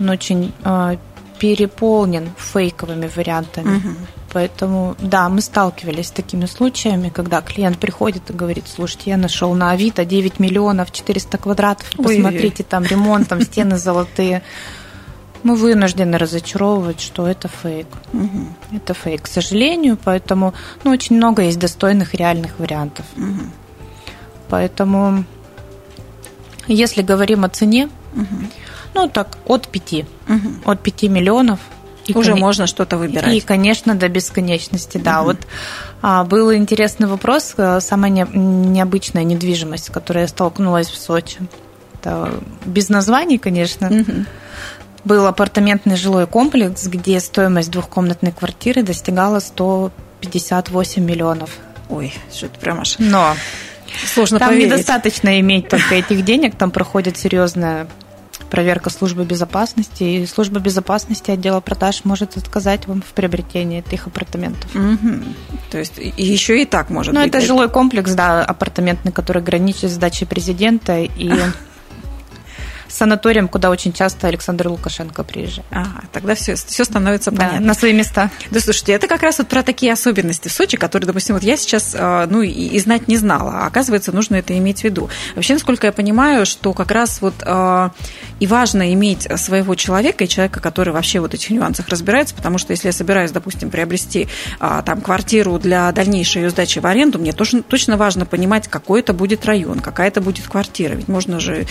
он 0.00 0.10
очень 0.10 0.52
э, 0.64 0.96
переполнен 1.38 2.30
фейковыми 2.36 3.10
вариантами. 3.14 3.76
Угу. 3.76 3.88
Поэтому, 4.32 4.94
да, 5.00 5.28
мы 5.28 5.40
сталкивались 5.40 6.08
с 6.08 6.10
такими 6.10 6.44
случаями, 6.44 7.08
когда 7.08 7.40
клиент 7.40 7.78
приходит 7.78 8.28
и 8.28 8.34
говорит, 8.34 8.64
слушайте, 8.68 9.10
я 9.10 9.16
нашел 9.16 9.54
на 9.54 9.70
Авито 9.70 10.04
9 10.04 10.38
миллионов 10.38 10.92
400 10.92 11.38
квадратов, 11.38 11.90
посмотрите, 11.96 12.62
там 12.62 12.84
ремонт, 12.84 13.28
там 13.28 13.40
стены 13.40 13.78
золотые 13.78 14.42
мы 15.42 15.54
вынуждены 15.56 16.18
разочаровывать, 16.18 17.00
что 17.00 17.26
это 17.26 17.48
фейк. 17.48 17.86
Угу. 18.12 18.76
Это 18.76 18.94
фейк, 18.94 19.22
к 19.22 19.26
сожалению, 19.26 19.98
поэтому 20.02 20.54
ну, 20.84 20.90
очень 20.90 21.16
много 21.16 21.42
есть 21.42 21.58
достойных 21.58 22.14
реальных 22.14 22.58
вариантов. 22.58 23.06
Угу. 23.16 23.50
Поэтому, 24.48 25.24
если 26.66 27.02
говорим 27.02 27.44
о 27.44 27.48
цене, 27.48 27.88
угу. 28.14 28.36
ну 28.94 29.08
так, 29.08 29.38
от 29.46 29.68
5, 29.68 29.92
угу. 30.28 30.48
от 30.64 30.80
5 30.80 31.02
миллионов. 31.04 31.60
И 32.06 32.14
Уже 32.14 32.32
кон... 32.32 32.40
можно 32.40 32.66
что-то 32.66 32.96
выбирать. 32.96 33.34
И, 33.34 33.40
конечно, 33.40 33.94
до 33.94 34.08
бесконечности, 34.08 34.96
да. 34.96 35.20
Угу. 35.20 35.26
Вот 35.26 35.36
а, 36.00 36.24
был 36.24 36.54
интересный 36.54 37.06
вопрос, 37.06 37.52
э, 37.58 37.80
самая 37.80 38.10
не, 38.10 38.26
необычная 38.32 39.24
недвижимость, 39.24 39.84
с 39.84 39.90
которой 39.90 40.22
я 40.22 40.28
столкнулась 40.28 40.88
в 40.88 40.96
Сочи. 40.96 41.38
Это 42.00 42.32
без 42.64 42.88
названий, 42.88 43.36
конечно. 43.36 43.88
Угу 43.88 44.24
был 45.08 45.26
апартаментный 45.26 45.96
жилой 45.96 46.28
комплекс, 46.28 46.86
где 46.86 47.18
стоимость 47.18 47.70
двухкомнатной 47.72 48.30
квартиры 48.30 48.82
достигала 48.82 49.40
158 49.40 51.02
миллионов. 51.02 51.50
Ой, 51.88 52.14
что 52.32 52.46
это 52.46 52.60
прям 52.60 52.80
аж... 52.80 52.96
Но 52.98 53.34
Сложно 54.14 54.38
там 54.38 54.50
поверить. 54.50 54.66
недостаточно 54.66 55.40
иметь 55.40 55.68
только 55.68 55.94
этих 55.96 56.24
денег, 56.24 56.54
там 56.56 56.70
проходит 56.70 57.16
серьезная 57.16 57.88
проверка 58.50 58.90
службы 58.90 59.24
безопасности, 59.24 60.04
и 60.04 60.26
служба 60.26 60.60
безопасности 60.60 61.30
отдела 61.30 61.60
продаж 61.60 62.04
может 62.04 62.36
отказать 62.36 62.86
вам 62.86 63.02
в 63.02 63.12
приобретении 63.12 63.80
этих 63.80 64.06
апартаментов. 64.06 64.74
Угу. 64.74 65.24
То 65.70 65.78
есть 65.78 65.94
еще 65.98 66.62
и 66.62 66.64
так 66.64 66.90
может 66.90 67.14
ну, 67.14 67.22
быть. 67.22 67.32
Ну, 67.32 67.38
это 67.38 67.46
жилой 67.46 67.68
комплекс, 67.68 68.12
да, 68.12 68.44
апартаментный, 68.44 69.12
который 69.12 69.42
граничит 69.42 69.90
с 69.90 69.96
дачей 69.96 70.26
президента, 70.26 70.98
и 70.98 71.32
санаторием, 72.88 73.48
куда 73.48 73.70
очень 73.70 73.92
часто 73.92 74.28
Александр 74.28 74.68
Лукашенко 74.68 75.24
приезжает. 75.24 75.66
Ага, 75.70 76.02
тогда 76.12 76.34
все, 76.34 76.54
все 76.54 76.84
становится 76.84 77.30
да, 77.30 77.36
понятно. 77.36 77.66
на 77.66 77.74
свои 77.74 77.92
места. 77.92 78.30
Да, 78.50 78.60
слушайте, 78.60 78.92
это 78.92 79.06
как 79.06 79.22
раз 79.22 79.38
вот 79.38 79.48
про 79.48 79.62
такие 79.62 79.92
особенности 79.92 80.48
в 80.48 80.52
Сочи, 80.52 80.76
которые, 80.76 81.06
допустим, 81.06 81.34
вот 81.34 81.42
я 81.42 81.56
сейчас, 81.56 81.94
а, 81.98 82.26
ну, 82.26 82.42
и, 82.42 82.50
и 82.50 82.78
знать 82.80 83.08
не 83.08 83.16
знала, 83.16 83.60
а 83.62 83.66
оказывается, 83.66 84.12
нужно 84.12 84.36
это 84.36 84.56
иметь 84.56 84.80
в 84.80 84.84
виду. 84.84 85.08
Вообще, 85.34 85.54
насколько 85.54 85.86
я 85.86 85.92
понимаю, 85.92 86.46
что 86.46 86.72
как 86.72 86.90
раз 86.90 87.20
вот 87.20 87.34
а, 87.42 87.92
и 88.40 88.46
важно 88.46 88.92
иметь 88.94 89.28
своего 89.36 89.74
человека, 89.74 90.24
и 90.24 90.28
человека, 90.28 90.60
который 90.60 90.92
вообще 90.92 91.20
вот 91.20 91.32
в 91.32 91.34
этих 91.34 91.50
нюансах 91.50 91.88
разбирается, 91.88 92.34
потому 92.34 92.58
что 92.58 92.72
если 92.72 92.88
я 92.88 92.92
собираюсь, 92.92 93.30
допустим, 93.30 93.70
приобрести 93.70 94.28
а, 94.60 94.82
там 94.82 95.00
квартиру 95.00 95.58
для 95.58 95.90
дальнейшей 95.92 96.42
ее 96.42 96.50
сдачи 96.50 96.78
в 96.78 96.86
аренду, 96.86 97.18
мне 97.18 97.32
точно, 97.32 97.62
точно 97.62 97.96
важно 97.96 98.26
понимать, 98.26 98.68
какой 98.68 99.00
это 99.00 99.12
будет 99.12 99.44
район, 99.46 99.80
какая 99.80 100.08
это 100.08 100.20
будет 100.20 100.46
квартира. 100.46 100.94
Ведь 100.94 101.08
можно 101.08 101.40
же 101.40 101.66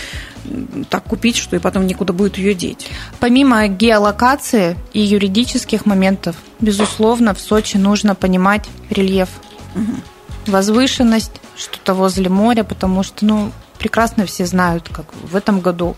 так 0.89 1.06
купить, 1.07 1.37
что 1.37 1.55
и 1.55 1.59
потом 1.59 1.87
некуда 1.87 2.13
будет 2.13 2.37
ее 2.37 2.53
деть. 2.53 2.87
Помимо 3.19 3.67
геолокации 3.67 4.77
и 4.93 4.99
юридических 4.99 5.85
моментов, 5.85 6.35
безусловно, 6.59 7.33
в 7.33 7.39
Сочи 7.39 7.77
нужно 7.77 8.15
понимать 8.15 8.65
рельеф, 8.89 9.29
угу. 9.75 9.93
возвышенность, 10.47 11.41
что-то 11.55 11.93
возле 11.93 12.29
моря, 12.29 12.63
потому 12.63 13.03
что, 13.03 13.25
ну, 13.25 13.51
прекрасно 13.79 14.25
все 14.25 14.45
знают, 14.45 14.89
как 14.89 15.05
в 15.23 15.35
этом 15.35 15.59
году 15.59 15.95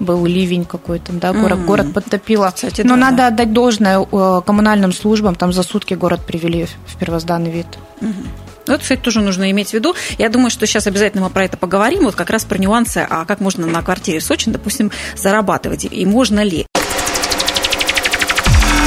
был 0.00 0.26
ливень 0.26 0.64
какой-то, 0.64 1.12
да, 1.12 1.32
город, 1.32 1.58
mm-hmm. 1.58 1.64
город 1.64 1.94
подтопило. 1.94 2.52
Кстати, 2.54 2.82
Но 2.82 2.96
да, 2.96 2.96
надо 2.96 3.16
да. 3.16 3.26
отдать 3.28 3.52
должное 3.52 4.00
э, 4.00 4.42
коммунальным 4.44 4.92
службам, 4.92 5.34
там 5.34 5.52
за 5.52 5.62
сутки 5.62 5.94
город 5.94 6.20
привели 6.26 6.66
в 6.86 6.96
первозданный 6.98 7.50
вид. 7.50 7.66
Mm-hmm. 8.00 8.26
Ну, 8.66 8.74
это, 8.74 8.82
кстати, 8.82 9.00
тоже 9.00 9.20
нужно 9.20 9.50
иметь 9.50 9.70
в 9.70 9.72
виду. 9.74 9.94
Я 10.18 10.28
думаю, 10.28 10.50
что 10.50 10.66
сейчас 10.66 10.86
обязательно 10.86 11.24
мы 11.24 11.30
про 11.30 11.44
это 11.44 11.56
поговорим, 11.56 12.04
вот 12.04 12.14
как 12.14 12.30
раз 12.30 12.44
про 12.44 12.58
нюансы, 12.58 13.06
а 13.08 13.24
как 13.24 13.40
можно 13.40 13.66
на 13.66 13.82
квартире 13.82 14.20
в 14.20 14.24
Сочи, 14.24 14.50
допустим, 14.50 14.90
зарабатывать, 15.16 15.86
и 15.90 16.04
можно 16.04 16.42
ли. 16.42 16.66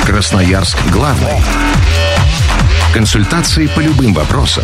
Красноярск 0.05 0.77
главный. 0.91 1.41
Консультации 2.93 3.67
по 3.67 3.79
любым 3.79 4.13
вопросам. 4.13 4.63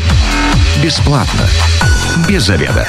Бесплатно. 0.81 1.47
Без 2.27 2.43
заведа. 2.43 2.87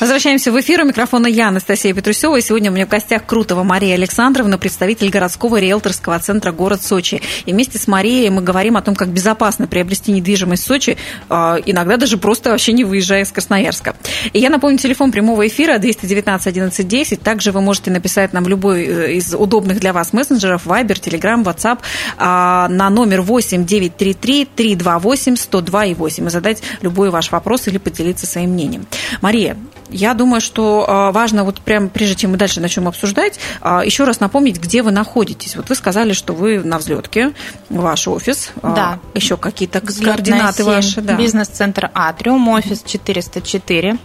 Возвращаемся 0.00 0.52
в 0.52 0.60
эфир. 0.60 0.82
У 0.82 0.84
микрофона 0.84 1.26
я, 1.26 1.48
Анастасия 1.48 1.92
Петрусева. 1.92 2.36
И 2.36 2.40
сегодня 2.40 2.70
у 2.70 2.74
меня 2.74 2.86
в 2.86 2.88
гостях 2.88 3.26
Крутова 3.26 3.64
Мария 3.64 3.94
Александровна, 3.94 4.56
представитель 4.56 5.10
городского 5.10 5.58
риэлторского 5.58 6.16
центра 6.20 6.52
«Город 6.52 6.84
Сочи». 6.84 7.20
И 7.46 7.52
вместе 7.52 7.78
с 7.78 7.88
Марией 7.88 8.30
мы 8.30 8.40
говорим 8.40 8.76
о 8.76 8.82
том, 8.82 8.94
как 8.94 9.08
безопасно 9.08 9.66
приобрести 9.66 10.12
недвижимость 10.12 10.62
в 10.62 10.66
Сочи, 10.68 10.96
а, 11.28 11.58
иногда 11.66 11.96
даже 11.96 12.16
просто 12.16 12.50
вообще 12.50 12.74
не 12.74 12.84
выезжая 12.84 13.22
из 13.22 13.32
Красноярска. 13.32 13.96
И 14.32 14.38
я 14.38 14.50
напомню, 14.50 14.78
телефон 14.78 15.10
прямого 15.10 15.48
эфира 15.48 15.78
219 15.78 16.46
11 16.46 16.86
10. 16.86 17.20
Также 17.20 17.50
вы 17.50 17.60
можете 17.60 17.90
написать 17.90 18.32
нам 18.32 18.46
любой 18.46 18.84
э, 18.84 19.12
из 19.14 19.34
удобных 19.34 19.80
для 19.80 19.92
вас 19.92 20.12
мессенджеров, 20.12 20.64
Viber, 20.64 20.94
Telegram, 20.94 21.42
WhatsApp 21.42 21.80
на 22.18 22.88
номер 22.90 23.22
8 23.22 23.66
933 23.66 24.44
328 24.44 25.34
102 25.34 25.84
и 25.86 25.94
8 25.94 26.26
и 26.26 26.30
задать 26.30 26.62
любой 26.82 27.10
ваш 27.10 27.32
вопрос 27.32 27.66
или 27.66 27.78
поделиться 27.78 28.28
своим 28.28 28.50
мнением. 28.50 28.86
Мария, 29.22 29.56
я 29.90 30.14
думаю, 30.14 30.40
что 30.40 30.84
а, 30.86 31.12
важно 31.12 31.44
вот 31.44 31.60
прямо 31.60 31.88
прежде 31.88 32.16
чем 32.16 32.32
мы 32.32 32.36
дальше 32.36 32.60
начнем 32.60 32.88
обсуждать, 32.88 33.38
а, 33.60 33.84
еще 33.84 34.04
раз 34.04 34.20
напомнить, 34.20 34.60
где 34.60 34.82
вы 34.82 34.90
находитесь. 34.90 35.56
Вот 35.56 35.68
вы 35.68 35.74
сказали, 35.74 36.12
что 36.12 36.32
вы 36.32 36.60
на 36.60 36.78
взлетке, 36.78 37.32
ваш 37.70 38.08
офис. 38.08 38.50
А, 38.62 38.74
да. 38.74 38.98
Еще 39.14 39.36
какие-то 39.36 39.80
координаты 39.80 40.62
7, 40.62 40.66
ваши. 40.66 41.00
Да. 41.00 41.14
Бизнес-центр 41.14 41.90
Атриум, 41.94 42.48
офис 42.48 42.82
404. 42.84 43.98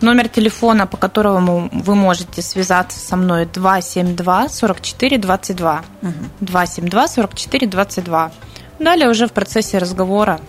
Номер 0.00 0.28
телефона, 0.28 0.86
по 0.86 0.96
которому 0.96 1.68
вы 1.72 1.94
можете 1.94 2.42
связаться 2.42 2.98
со 2.98 3.16
мной, 3.16 3.46
272 3.46 4.48
44 4.48 5.18
22. 5.18 5.84
Угу. 6.02 6.12
272 6.40 7.08
44 7.08 7.66
22. 7.68 8.32
Далее 8.80 9.08
уже 9.08 9.28
в 9.28 9.32
процессе 9.32 9.78
разговора 9.78 10.40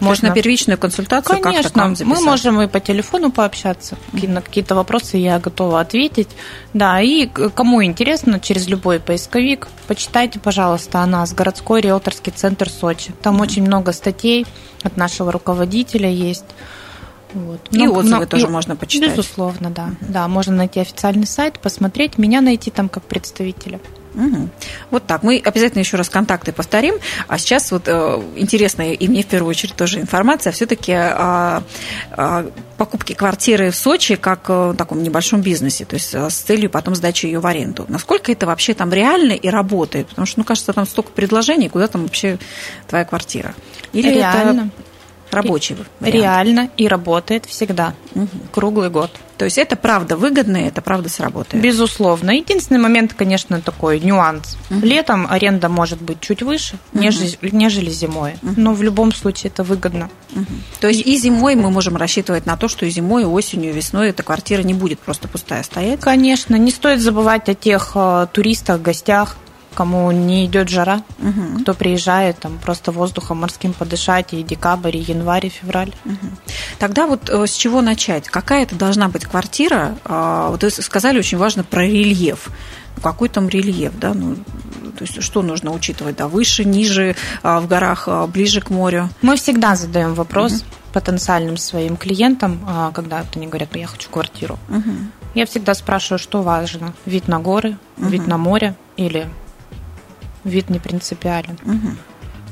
можно 0.00 0.30
первичную 0.30 0.78
консультацию 0.78 1.40
Конечно, 1.40 1.94
мы 2.04 2.20
можем 2.20 2.60
и 2.60 2.66
по 2.66 2.80
телефону 2.80 3.30
пообщаться. 3.30 3.96
На 4.12 4.40
какие-то 4.40 4.74
вопросы 4.74 5.16
я 5.16 5.38
готова 5.38 5.80
ответить. 5.80 6.28
Да, 6.74 7.00
и 7.00 7.26
кому 7.26 7.82
интересно, 7.82 8.40
через 8.40 8.68
любой 8.68 9.00
поисковик, 9.00 9.68
почитайте, 9.86 10.38
пожалуйста, 10.38 11.00
о 11.00 11.06
нас, 11.06 11.32
городской 11.32 11.80
риэлторский 11.80 12.32
центр 12.32 12.70
Сочи. 12.70 13.12
Там 13.22 13.40
очень 13.40 13.62
много 13.62 13.92
статей 13.92 14.46
от 14.82 14.96
нашего 14.96 15.32
руководителя 15.32 16.10
есть. 16.10 16.44
Вот. 17.34 17.60
И 17.70 17.86
но, 17.86 17.92
отзывы 17.92 18.20
но, 18.20 18.26
тоже 18.26 18.46
и, 18.46 18.48
можно 18.48 18.76
почитать. 18.76 19.10
Безусловно, 19.10 19.70
да. 19.70 19.90
Да, 20.00 20.28
можно 20.28 20.54
найти 20.54 20.80
официальный 20.80 21.26
сайт, 21.26 21.58
посмотреть, 21.58 22.16
меня 22.18 22.40
найти 22.40 22.70
там 22.70 22.88
как 22.88 23.02
представителя. 23.04 23.80
Угу. 24.14 24.48
Вот 24.90 25.06
так. 25.06 25.22
Мы 25.22 25.40
обязательно 25.44 25.80
еще 25.80 25.96
раз 25.96 26.08
контакты 26.08 26.52
повторим. 26.52 26.94
А 27.26 27.38
сейчас 27.38 27.70
вот 27.70 27.82
э, 27.86 28.22
интересная 28.36 28.92
и 28.92 29.08
мне 29.08 29.22
в 29.22 29.26
первую 29.26 29.50
очередь 29.50 29.74
тоже 29.74 30.00
информация 30.00 30.52
все-таки 30.52 30.92
о, 30.92 31.62
о 32.12 32.44
покупке 32.76 33.14
квартиры 33.14 33.70
в 33.70 33.76
Сочи 33.76 34.16
как 34.16 34.48
в 34.48 34.74
таком 34.74 35.02
небольшом 35.02 35.40
бизнесе, 35.40 35.84
то 35.84 35.94
есть 35.94 36.14
э, 36.14 36.30
с 36.30 36.36
целью 36.36 36.70
потом 36.70 36.94
сдачи 36.94 37.26
ее 37.26 37.40
в 37.40 37.46
аренду. 37.46 37.84
Насколько 37.88 38.32
это 38.32 38.46
вообще 38.46 38.74
там 38.74 38.92
реально 38.92 39.32
и 39.32 39.48
работает? 39.48 40.08
Потому 40.08 40.26
что, 40.26 40.40
ну, 40.40 40.44
кажется, 40.44 40.72
там 40.72 40.86
столько 40.86 41.10
предложений, 41.12 41.70
куда 41.70 41.88
там 41.88 42.02
вообще 42.02 42.38
твоя 42.86 43.04
квартира? 43.04 43.54
Или 43.92 44.14
реально. 44.14 44.70
это 44.76 44.87
рабочий 45.30 45.76
вариант. 46.00 46.14
Реально 46.14 46.70
и 46.76 46.88
работает 46.88 47.46
всегда, 47.46 47.94
угу. 48.14 48.28
круглый 48.52 48.90
год. 48.90 49.10
То 49.38 49.44
есть 49.44 49.56
это 49.56 49.76
правда 49.76 50.16
выгодно, 50.16 50.56
и 50.56 50.64
это 50.64 50.82
правда 50.82 51.08
сработает. 51.08 51.62
Безусловно. 51.62 52.32
Единственный 52.32 52.80
момент, 52.80 53.14
конечно, 53.14 53.60
такой 53.60 54.00
нюанс. 54.00 54.56
Угу. 54.70 54.80
Летом 54.84 55.28
аренда 55.30 55.68
может 55.68 56.02
быть 56.02 56.20
чуть 56.20 56.42
выше, 56.42 56.76
угу. 56.92 57.02
нежели, 57.02 57.38
нежели 57.52 57.90
зимой. 57.90 58.34
Угу. 58.42 58.54
Но 58.56 58.74
в 58.74 58.82
любом 58.82 59.12
случае 59.12 59.50
это 59.50 59.62
выгодно. 59.62 60.10
Угу. 60.34 60.44
То 60.80 60.88
есть 60.88 61.06
и... 61.06 61.16
зимой 61.16 61.54
мы 61.54 61.70
можем 61.70 61.96
рассчитывать 61.96 62.46
на 62.46 62.56
то, 62.56 62.66
что 62.66 62.84
и 62.84 62.90
зимой, 62.90 63.22
и 63.22 63.26
осенью, 63.26 63.70
и 63.70 63.72
весной 63.74 64.10
эта 64.10 64.24
квартира 64.24 64.62
не 64.62 64.74
будет 64.74 64.98
просто 64.98 65.28
пустая 65.28 65.62
стоять? 65.62 66.00
Конечно. 66.00 66.56
Не 66.56 66.72
стоит 66.72 67.00
забывать 67.00 67.48
о 67.48 67.54
тех 67.54 67.92
э, 67.94 68.26
туристах, 68.32 68.82
гостях, 68.82 69.36
кому 69.74 70.10
не 70.10 70.46
идет 70.46 70.68
жара, 70.68 71.02
угу. 71.18 71.62
кто 71.62 71.74
приезжает 71.74 72.38
там 72.38 72.58
просто 72.58 72.92
воздухом 72.92 73.38
морским 73.38 73.72
подышать 73.72 74.32
и 74.32 74.42
декабрь, 74.42 74.96
и 74.96 75.00
январь, 75.00 75.46
и 75.46 75.50
февраль. 75.50 75.92
Угу. 76.04 76.16
Тогда 76.78 77.06
вот 77.06 77.28
э, 77.28 77.46
с 77.46 77.52
чего 77.52 77.80
начать? 77.80 78.28
Какая 78.28 78.64
это 78.64 78.74
должна 78.74 79.08
быть 79.08 79.24
квартира? 79.24 79.96
А, 80.04 80.50
вот 80.50 80.62
вы 80.62 80.70
сказали 80.70 81.18
очень 81.18 81.38
важно 81.38 81.64
про 81.64 81.84
рельеф. 81.84 82.48
Какой 83.02 83.28
там 83.28 83.48
рельеф, 83.48 83.92
да? 83.98 84.14
Ну, 84.14 84.34
то 84.34 85.04
есть 85.04 85.22
что 85.22 85.42
нужно 85.42 85.72
учитывать, 85.72 86.16
да, 86.16 86.26
выше, 86.26 86.64
ниже, 86.64 87.14
а, 87.42 87.60
в 87.60 87.68
горах, 87.68 88.08
а, 88.08 88.26
ближе 88.26 88.60
к 88.60 88.70
морю? 88.70 89.08
Мы 89.22 89.36
всегда 89.36 89.76
задаем 89.76 90.14
вопрос 90.14 90.54
угу. 90.54 90.64
потенциальным 90.92 91.56
своим 91.56 91.96
клиентам, 91.96 92.92
когда 92.94 93.24
они 93.34 93.46
говорят, 93.46 93.76
я 93.76 93.86
хочу 93.86 94.10
квартиру. 94.10 94.58
Угу. 94.68 94.90
Я 95.34 95.46
всегда 95.46 95.74
спрашиваю, 95.74 96.18
что 96.18 96.42
важно, 96.42 96.94
вид 97.06 97.28
на 97.28 97.38
горы, 97.38 97.78
угу. 97.96 98.08
вид 98.08 98.26
на 98.26 98.38
море 98.38 98.74
или 98.96 99.28
вид 100.48 100.70
не 100.70 100.78
принципиален. 100.78 101.58
Угу. 101.64 101.96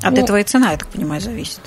От 0.02 0.14
ну, 0.14 0.22
этого 0.22 0.40
и 0.40 0.44
цена, 0.44 0.72
я 0.72 0.76
так 0.76 0.88
понимаю, 0.88 1.20
зависит. 1.20 1.60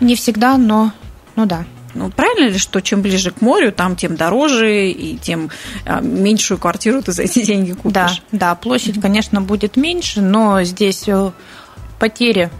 Не 0.00 0.14
всегда, 0.14 0.58
но 0.58 0.92
ну 1.38 1.46
да. 1.46 1.64
Ну, 1.94 2.10
правильно 2.10 2.48
ли, 2.48 2.58
что 2.58 2.80
чем 2.80 3.00
ближе 3.00 3.30
к 3.30 3.40
морю, 3.40 3.70
там 3.70 3.94
тем 3.94 4.16
дороже, 4.16 4.90
и 4.90 5.16
тем 5.16 5.50
а, 5.86 6.00
меньшую 6.00 6.58
квартиру 6.58 7.00
ты 7.00 7.12
за 7.12 7.22
эти 7.22 7.44
деньги 7.44 7.72
купишь? 7.72 7.92
Да, 7.92 8.10
да, 8.32 8.54
площадь, 8.56 9.00
конечно, 9.00 9.40
будет 9.40 9.76
меньше, 9.76 10.20
но 10.20 10.62
здесь 10.64 11.08
э, 11.08 11.30
потери 11.98 12.50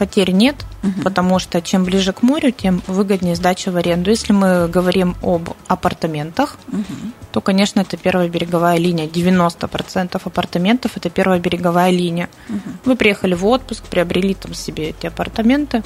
потерь 0.00 0.30
нет, 0.30 0.56
угу. 0.82 1.02
потому 1.02 1.38
что 1.38 1.60
чем 1.60 1.84
ближе 1.84 2.14
к 2.14 2.22
морю, 2.22 2.52
тем 2.52 2.82
выгоднее 2.86 3.36
сдача 3.36 3.70
в 3.70 3.76
аренду. 3.76 4.08
Если 4.08 4.32
мы 4.32 4.66
говорим 4.66 5.14
об 5.22 5.50
апартаментах, 5.68 6.56
угу. 6.68 6.84
то, 7.32 7.42
конечно, 7.42 7.80
это 7.80 7.98
первая 7.98 8.30
береговая 8.30 8.78
линия. 8.78 9.06
90% 9.06 10.18
апартаментов– 10.24 10.92
это 10.96 11.10
первая 11.10 11.38
береговая 11.38 11.90
линия. 11.90 12.30
Угу. 12.48 12.58
Вы 12.86 12.96
приехали 12.96 13.34
в 13.34 13.44
отпуск, 13.44 13.84
приобрели 13.90 14.32
там 14.32 14.54
себе 14.54 14.88
эти 14.88 15.04
апартаменты, 15.06 15.82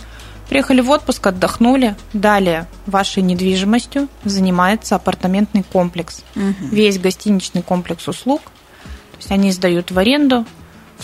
приехали 0.49 0.81
в 0.81 0.91
отпуск, 0.91 1.27
отдохнули. 1.27 1.97
Далее 2.13 2.69
вашей 2.87 3.25
недвижимостью 3.25 4.07
занимается 4.23 4.95
апартаментный 4.95 5.65
комплекс. 5.65 6.23
Угу. 6.37 6.69
Весь 6.71 7.01
гостиничный 7.01 7.63
комплекс 7.63 8.07
услуг. 8.07 8.43
То 8.43 9.19
есть 9.19 9.33
они 9.33 9.51
сдают 9.51 9.91
в 9.91 9.99
аренду, 9.99 10.47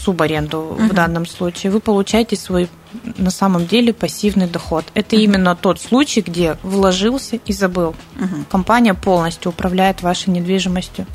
субаренду 0.00 0.60
угу. 0.60 0.82
в 0.82 0.92
данном 0.92 1.26
случае, 1.26 1.72
вы 1.72 1.80
получаете 1.80 2.36
свой 2.36 2.68
на 3.16 3.30
самом 3.30 3.66
деле 3.66 3.92
пассивный 3.92 4.46
доход. 4.46 4.84
Это 4.94 5.16
угу. 5.16 5.22
именно 5.22 5.54
тот 5.54 5.80
случай, 5.80 6.20
где 6.20 6.56
вложился 6.62 7.36
и 7.36 7.52
забыл. 7.52 7.94
Угу. 8.16 8.44
Компания 8.50 8.94
полностью 8.94 9.50
управляет 9.50 10.02
вашей 10.02 10.30
недвижимостью. 10.30 11.06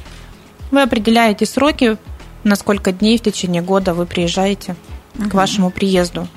Вы 0.72 0.82
определяете 0.82 1.46
сроки, 1.46 1.98
на 2.44 2.56
сколько 2.56 2.92
дней 2.92 3.18
в 3.18 3.22
течение 3.22 3.62
года 3.62 3.94
вы 3.94 4.06
приезжаете 4.06 4.76
угу. 5.18 5.30
к 5.30 5.34
вашему 5.34 5.72
приезду. 5.72 6.28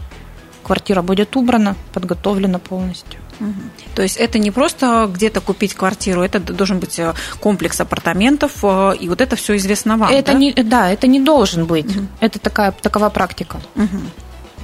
Квартира 0.62 1.02
будет 1.02 1.36
убрана, 1.36 1.76
подготовлена 1.92 2.58
полностью. 2.58 3.20
Угу. 3.40 3.94
То 3.94 4.02
есть 4.02 4.16
это 4.16 4.38
не 4.38 4.50
просто 4.50 5.08
где-то 5.12 5.40
купить 5.40 5.74
квартиру, 5.74 6.22
это 6.22 6.40
должен 6.40 6.78
быть 6.78 6.98
э, 6.98 7.14
комплекс 7.40 7.80
апартаментов, 7.80 8.52
э, 8.62 8.94
и 9.00 9.08
вот 9.08 9.20
это 9.20 9.36
все 9.36 9.56
известно 9.56 9.96
вам. 9.96 10.10
Это 10.10 10.32
да? 10.32 10.38
не, 10.38 10.52
да, 10.52 10.90
это 10.90 11.06
не 11.06 11.20
должен 11.20 11.66
быть. 11.66 11.96
Угу. 11.96 12.06
Это 12.20 12.38
такая 12.38 12.72
такова 12.72 13.08
практика. 13.10 13.60
Угу. 13.76 13.98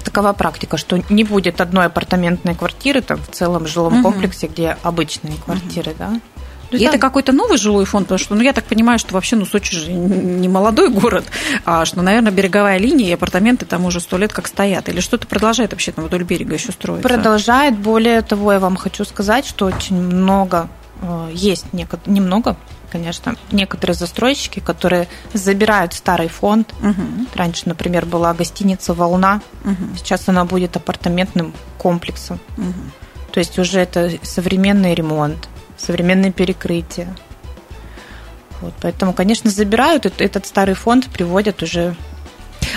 Такова 0.05 0.33
практика, 0.33 0.77
что 0.77 1.03
не 1.09 1.25
будет 1.25 1.61
одной 1.61 1.87
апартаментной 1.87 2.55
квартиры 2.55 3.01
там 3.01 3.19
в 3.19 3.29
целом 3.35 3.67
жилом 3.67 3.95
угу. 3.95 4.03
комплексе, 4.03 4.49
где 4.49 4.77
обычные 4.83 5.37
квартиры, 5.37 5.93
угу. 5.93 5.99
да. 5.99 6.21
И 6.77 6.85
да. 6.85 6.91
это 6.91 6.99
какой-то 6.99 7.33
новый 7.33 7.59
жилой 7.59 7.85
фонд, 7.85 8.07
потому 8.07 8.19
что, 8.19 8.35
ну, 8.35 8.43
я 8.43 8.53
так 8.53 8.65
понимаю, 8.65 8.99
что 8.99 9.15
вообще, 9.15 9.37
ну, 9.37 9.47
Сочи 9.47 9.77
же 9.77 9.93
не 9.93 10.49
молодой 10.49 10.91
город, 10.91 11.25
а 11.65 11.85
что, 11.85 12.03
наверное, 12.03 12.33
береговая 12.33 12.79
линия 12.79 13.09
и 13.09 13.13
апартаменты 13.13 13.67
там 13.67 13.85
уже 13.85 14.01
сто 14.01 14.17
лет 14.17 14.33
как 14.33 14.47
стоят. 14.47 14.89
Или 14.89 15.01
что-то 15.01 15.27
продолжает 15.27 15.73
вообще 15.73 15.93
там 15.93 16.05
вдоль 16.07 16.25
берега 16.25 16.55
еще 16.55 16.73
строиться? 16.73 17.09
Продолжает. 17.09 17.79
Более 17.79 18.23
того, 18.23 18.53
я 18.53 18.59
вам 18.59 18.77
хочу 18.77 19.05
сказать, 19.05 19.47
что 19.47 19.67
очень 19.67 19.97
много 19.97 20.69
э, 21.01 21.31
есть, 21.33 21.67
немного, 21.73 22.57
конечно, 22.91 23.37
некоторые 23.53 23.95
застройщики, 23.95 24.61
которые 24.61 25.09
забирают 25.33 25.95
старый 25.95 26.29
фонд. 26.29 26.73
Угу. 26.81 27.27
Раньше, 27.35 27.63
например, 27.67 28.07
была 28.07 28.33
гостиница 28.35 28.95
«Волна», 28.95 29.41
угу. 29.65 29.97
сейчас 29.97 30.29
она 30.29 30.45
будет 30.45 30.77
апартаментным 30.77 31.53
комплексом. 31.79 32.39
Угу. 32.57 33.33
То 33.33 33.41
есть 33.41 33.59
уже 33.59 33.81
это 33.81 34.13
современный 34.23 34.95
ремонт 34.95 35.49
современные 35.85 36.33
перекрытия. 36.33 37.15
Вот, 38.61 38.75
поэтому, 38.81 39.13
конечно, 39.13 39.51
забирают 39.51 40.07
этот 40.07 40.47
старый 40.47 40.75
фонд, 40.75 41.07
приводят 41.07 41.63
уже 41.63 41.97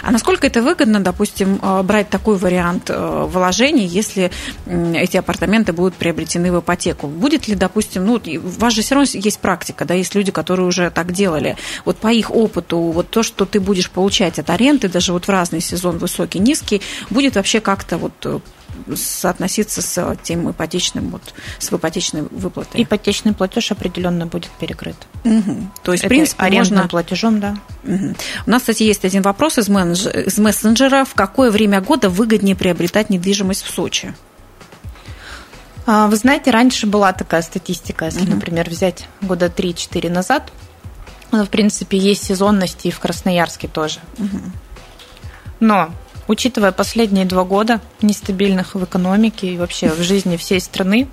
а 0.04 0.12
насколько 0.12 0.48
это 0.48 0.62
выгодно, 0.62 1.00
допустим, 1.00 1.60
э, 1.62 1.84
брать 1.84 2.10
такой 2.10 2.38
вариант 2.38 2.90
э, 2.90 3.26
вложений, 3.28 3.88
если 3.88 4.32
эти 4.66 5.18
апартаменты 5.18 5.74
будут 5.74 5.96
приобретены 5.96 6.52
в 6.52 6.60
ипотеку? 6.60 7.08
Будет 7.08 7.48
ли, 7.48 7.56
допустим, 7.56 8.06
ну, 8.06 8.14
у 8.14 8.60
вас 8.60 8.74
же 8.74 8.82
все 8.82 8.96
равно 8.96 9.10
есть 9.14 9.40
практика, 9.40 9.86
да, 9.86 9.94
есть 9.94 10.16
люди, 10.16 10.32
которые 10.32 10.68
уже 10.68 10.90
так 10.92 11.12
делали. 11.12 11.58
Вот 11.86 11.98
по 11.98 12.08
их 12.10 12.32
опыту, 12.32 12.78
вот 12.78 13.10
то, 13.10 13.24
что 13.24 13.46
ты 13.46 13.60
будешь 13.60 13.90
получать 13.90 14.40
от 14.40 14.50
аренды, 14.50 14.90
даже 14.90 15.14
вот 15.14 15.26
в 15.26 15.30
разный 15.30 15.62
сезон, 15.62 15.98
высокий, 15.98 16.40
низкий, 16.40 16.82
будет 17.10 17.36
вообще 17.36 17.60
как-то 17.60 17.98
вот 17.98 18.14
э, 18.26 18.40
соотноситься 18.96 19.82
с 19.82 20.18
тем 20.24 20.50
ипотечным, 20.52 21.10
вот, 21.10 21.34
с 21.60 21.72
ипотечной 21.72 22.24
выплатой. 22.24 22.84
Ипотечный 22.84 23.34
платеж 23.34 23.72
определенно 23.72 24.26
будет 24.26 24.52
перекрыт. 24.60 24.96
Угу. 25.24 25.72
То 25.84 25.92
есть, 25.92 26.04
Это 26.04 26.14
в 26.14 26.16
принципе, 26.16 26.44
арендным 26.44 26.78
можно... 26.78 26.90
платежом, 26.90 27.40
да. 27.40 27.58
Угу. 27.84 28.16
У 28.46 28.50
нас, 28.50 28.62
кстати, 28.62 28.84
есть 28.84 29.06
один 29.06 29.22
вопрос 29.22 29.58
из, 29.58 29.70
менедж... 29.70 30.08
из 30.08 30.38
мессенджера. 30.38 31.06
В 31.06 31.14
какое 31.14 31.52
время 31.52 31.82
года 31.82 32.10
выгоднее 32.10 32.56
приобретать 32.56 33.10
недвижимость 33.10 33.64
в 33.64 33.70
Сочи? 33.70 34.14
А, 35.86 36.08
вы 36.08 36.18
знаете, 36.18 36.52
раньше 36.52 36.86
была 36.86 37.14
такая 37.14 37.42
статистика, 37.42 38.06
если, 38.06 38.24
угу. 38.24 38.32
например, 38.32 38.70
взять 38.70 39.08
года 39.22 39.48
3-4 39.48 40.10
назад, 40.10 40.52
в 41.32 41.48
принципе, 41.48 41.98
есть 41.98 42.26
сезонности 42.26 42.88
и 42.88 42.92
в 42.92 43.00
Красноярске 43.00 43.68
тоже. 43.68 44.00
Угу. 44.18 44.40
Но 45.60 45.92
Учитывая 46.28 46.72
последние 46.72 47.26
два 47.26 47.44
года 47.44 47.80
нестабильных 48.02 48.76
в 48.76 48.84
экономике 48.84 49.48
и 49.48 49.58
вообще 49.58 49.90
в 49.90 50.02
жизни 50.02 50.36
всей 50.36 50.60
страны, 50.60 51.08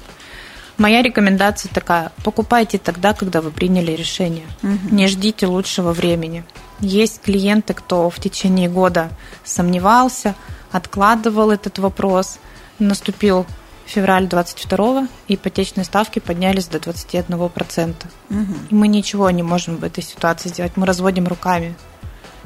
моя 0.76 1.02
рекомендация 1.02 1.70
такая: 1.72 2.12
покупайте 2.24 2.78
тогда, 2.78 3.14
когда 3.14 3.40
вы 3.40 3.50
приняли 3.50 3.92
решение. 3.92 4.46
Угу. 4.62 4.94
Не 4.94 5.06
ждите 5.06 5.46
лучшего 5.46 5.92
времени. 5.92 6.44
Есть 6.80 7.20
клиенты, 7.22 7.74
кто 7.74 8.10
в 8.10 8.18
течение 8.18 8.68
года 8.68 9.10
сомневался, 9.44 10.34
откладывал 10.72 11.50
этот 11.50 11.78
вопрос. 11.78 12.38
Наступил 12.80 13.46
февраль 13.86 14.26
22 14.26 15.08
и 15.28 15.34
ипотечные 15.34 15.84
ставки 15.84 16.18
поднялись 16.18 16.66
до 16.66 16.78
21%. 16.78 17.94
Угу. 18.30 18.38
И 18.70 18.74
мы 18.74 18.88
ничего 18.88 19.30
не 19.30 19.44
можем 19.44 19.76
в 19.76 19.84
этой 19.84 20.02
ситуации 20.02 20.48
сделать. 20.48 20.72
Мы 20.76 20.86
разводим 20.86 21.28
руками 21.28 21.76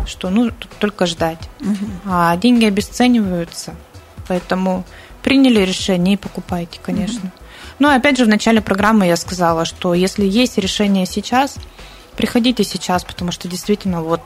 что 0.06 0.30
ну 0.30 0.50
только 0.78 1.06
ждать. 1.06 1.48
Угу. 1.60 1.86
А 2.06 2.36
деньги 2.36 2.64
обесцениваются, 2.64 3.74
поэтому 4.26 4.84
приняли 5.22 5.60
решение 5.60 6.14
и 6.14 6.18
покупайте, 6.18 6.78
конечно. 6.82 7.20
Угу. 7.20 7.30
Ну, 7.80 7.88
опять 7.88 8.18
же, 8.18 8.24
в 8.24 8.28
начале 8.28 8.60
программы 8.60 9.06
я 9.06 9.16
сказала, 9.16 9.64
что 9.64 9.94
если 9.94 10.24
есть 10.24 10.58
решение 10.58 11.06
сейчас, 11.06 11.56
приходите 12.16 12.64
сейчас, 12.64 13.04
потому 13.04 13.30
что 13.30 13.46
действительно 13.48 14.02
вот 14.02 14.20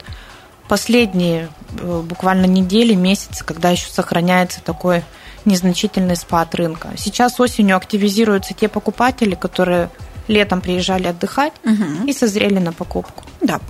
последние 0.69 1.51
э, 1.79 2.03
буквально 2.03 2.47
недели, 2.47 2.95
месяцы, 2.95 3.45
когда 3.45 3.71
еще 3.71 3.91
сохраняется 3.91 4.63
такой 4.63 5.03
незначительный 5.45 6.17
спад 6.17 6.55
рынка. 6.55 6.91
Сейчас 6.97 7.39
осенью 7.41 7.77
активизируются 7.77 8.55
те 8.55 8.69
покупатели, 8.69 9.35
которые 9.35 9.91
летом 10.29 10.61
приезжали 10.61 11.09
отдыхать 11.09 11.53
угу. 11.65 12.07
и 12.07 12.13
созрели 12.13 12.59
на 12.59 12.73
покупку. 12.73 13.25
Да, 13.41 13.61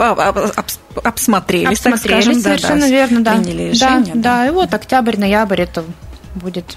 обсмотрелись, 1.02 1.78
обсмотрелись 1.78 2.24
скажем, 2.24 2.40
совершенно 2.40 2.80
да, 2.80 2.88
верно, 2.88 3.20
да. 3.20 3.36
Приняли 3.36 3.70
решение. 3.70 4.14
Да, 4.14 4.20
да, 4.20 4.20
да, 4.22 4.46
и 4.46 4.50
вот 4.50 4.74
октябрь, 4.74 5.16
ноябрь 5.16 5.62
это 5.62 5.84
будет 6.34 6.76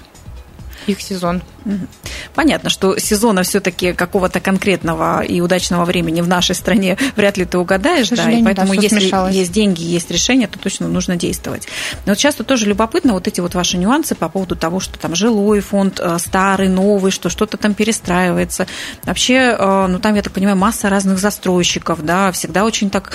их 0.86 1.00
сезон. 1.00 1.42
Понятно, 2.34 2.70
что 2.70 2.98
сезона 2.98 3.42
все-таки 3.42 3.92
какого-то 3.92 4.40
конкретного 4.40 5.22
и 5.22 5.40
удачного 5.40 5.84
времени 5.84 6.20
в 6.20 6.28
нашей 6.28 6.54
стране 6.54 6.96
вряд 7.16 7.36
ли 7.36 7.44
ты 7.44 7.58
угадаешь, 7.58 8.08
да, 8.10 8.30
и 8.30 8.42
поэтому 8.42 8.74
да, 8.74 8.82
если 8.82 9.00
смешалось. 9.00 9.34
есть 9.34 9.52
деньги, 9.52 9.82
есть 9.82 10.10
решение, 10.10 10.46
то 10.46 10.58
точно 10.58 10.88
нужно 10.88 11.16
действовать. 11.16 11.66
Но 12.04 12.12
вот 12.12 12.18
часто 12.18 12.44
тоже 12.44 12.66
любопытно 12.66 13.14
вот 13.14 13.26
эти 13.26 13.40
вот 13.40 13.54
ваши 13.54 13.78
нюансы 13.78 14.14
по 14.14 14.28
поводу 14.28 14.54
того, 14.54 14.80
что 14.80 14.98
там 14.98 15.14
жилой 15.14 15.60
фонд 15.60 16.00
э, 16.00 16.18
старый, 16.18 16.68
новый, 16.68 17.10
что 17.10 17.28
что-то 17.28 17.56
там 17.56 17.74
перестраивается. 17.74 18.66
Вообще, 19.04 19.56
э, 19.58 19.86
ну 19.88 19.98
там, 19.98 20.14
я 20.14 20.22
так 20.22 20.32
понимаю, 20.32 20.56
масса 20.56 20.88
разных 20.88 21.18
застройщиков, 21.18 22.04
да, 22.04 22.32
всегда 22.32 22.64
очень 22.64 22.90
так 22.90 23.12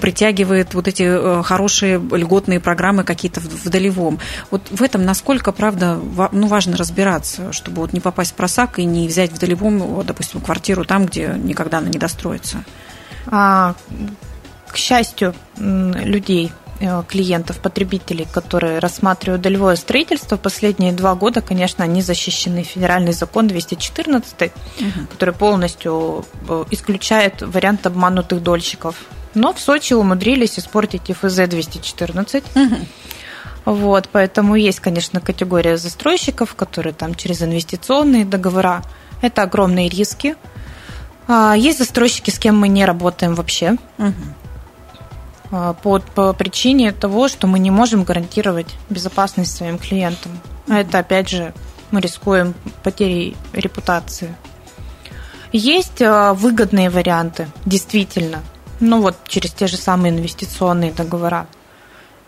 притягивает 0.00 0.74
вот 0.74 0.88
эти 0.88 1.04
э, 1.04 1.42
хорошие 1.42 1.98
льготные 1.98 2.60
программы 2.60 3.04
какие-то 3.04 3.40
в 3.40 3.68
долевом. 3.68 4.18
Вот 4.50 4.62
в 4.70 4.82
этом 4.82 5.04
насколько, 5.04 5.52
правда, 5.52 5.98
ну, 6.32 6.46
важно 6.46 6.76
разбираться, 6.76 7.52
чтобы 7.52 7.85
вот 7.86 7.92
не 7.92 8.00
попасть 8.00 8.32
в 8.32 8.34
просак 8.34 8.78
и 8.78 8.84
не 8.84 9.06
взять 9.08 9.32
в 9.32 9.38
долевом, 9.38 10.04
допустим, 10.04 10.40
квартиру 10.40 10.84
там, 10.84 11.06
где 11.06 11.38
никогда 11.42 11.78
она 11.78 11.88
не 11.88 11.98
достроится? 11.98 12.64
А, 13.26 13.74
к 14.68 14.76
счастью, 14.76 15.34
людей 15.56 16.52
э, 16.80 17.02
клиентов, 17.08 17.60
потребителей, 17.60 18.26
которые 18.30 18.78
рассматривают 18.78 19.42
долевое 19.42 19.76
строительство, 19.76 20.36
последние 20.36 20.92
два 20.92 21.14
года, 21.14 21.40
конечно, 21.40 21.84
они 21.84 22.02
защищены. 22.02 22.62
Федеральный 22.62 23.12
закон 23.12 23.46
214, 23.46 24.42
угу. 24.42 24.52
который 25.10 25.34
полностью 25.34 26.24
э, 26.48 26.64
исключает 26.70 27.42
вариант 27.42 27.86
обманутых 27.86 28.42
дольщиков. 28.42 28.96
Но 29.34 29.52
в 29.52 29.60
Сочи 29.60 29.94
умудрились 29.94 30.58
испортить 30.58 31.10
ИФЗ 31.10 31.48
214. 31.48 32.44
Угу. 32.54 32.76
Вот, 33.66 34.08
поэтому 34.12 34.54
есть, 34.54 34.80
конечно, 34.80 35.20
категория 35.20 35.76
застройщиков, 35.76 36.54
которые 36.54 36.94
там 36.94 37.16
через 37.16 37.42
инвестиционные 37.42 38.24
договора. 38.24 38.82
Это 39.20 39.42
огромные 39.42 39.88
риски. 39.88 40.36
А, 41.26 41.54
есть 41.54 41.78
застройщики, 41.78 42.30
с 42.30 42.38
кем 42.38 42.56
мы 42.56 42.68
не 42.68 42.84
работаем 42.84 43.34
вообще. 43.34 43.76
Угу. 43.98 45.74
По, 45.82 45.98
по 45.98 46.32
причине 46.32 46.92
того, 46.92 47.28
что 47.28 47.48
мы 47.48 47.58
не 47.58 47.72
можем 47.72 48.04
гарантировать 48.04 48.74
безопасность 48.88 49.56
своим 49.56 49.78
клиентам. 49.78 50.32
А 50.68 50.78
это, 50.78 51.00
опять 51.00 51.28
же, 51.28 51.52
мы 51.90 52.00
рискуем 52.00 52.54
потерей 52.84 53.36
репутации. 53.52 54.34
Есть 55.52 56.00
выгодные 56.00 56.90
варианты, 56.90 57.48
действительно. 57.64 58.42
Ну 58.78 59.00
вот 59.00 59.16
через 59.26 59.52
те 59.52 59.66
же 59.66 59.76
самые 59.76 60.12
инвестиционные 60.12 60.92
договора. 60.92 61.46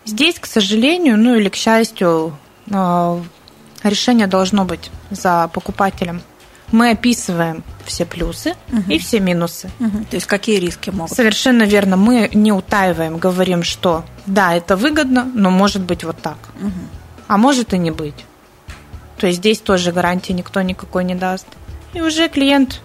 Здесь, 0.09 0.39
к 0.39 0.47
сожалению, 0.47 1.19
ну 1.19 1.35
или 1.35 1.51
к 1.51 1.55
счастью, 1.55 2.35
а, 2.71 3.23
решение 3.83 4.27
должно 4.27 4.65
быть 4.65 4.91
за 5.11 5.51
покупателем. 5.53 6.23
Мы 6.73 6.91
описываем 6.91 7.63
все 7.85 8.07
плюсы 8.07 8.55
угу. 8.73 8.83
и 8.89 8.99
все 8.99 9.21
минусы. 9.21 9.71
Угу. 9.81 10.07
То 10.11 10.17
есть 10.17 10.27
какие 10.27 10.59
риски 10.61 10.89
могут? 10.89 11.15
Совершенно 11.15 11.65
верно. 11.65 11.99
Мы 11.99 12.31
не 12.33 12.53
утаиваем, 12.53 13.19
говорим, 13.19 13.63
что 13.63 14.03
да, 14.25 14.55
это 14.55 14.77
выгодно, 14.77 15.31
но 15.35 15.51
может 15.51 15.83
быть 15.83 16.05
вот 16.05 16.17
так. 16.23 16.39
Угу. 16.59 16.73
А 17.27 17.37
может 17.37 17.75
и 17.75 17.79
не 17.79 17.91
быть. 17.91 18.25
То 19.19 19.27
есть 19.27 19.41
здесь 19.41 19.61
тоже 19.61 19.93
гарантии 19.93 20.33
никто 20.33 20.63
никакой 20.63 21.05
не 21.05 21.17
даст. 21.17 21.47
И 21.93 22.01
уже 22.01 22.31
клиент 22.31 22.81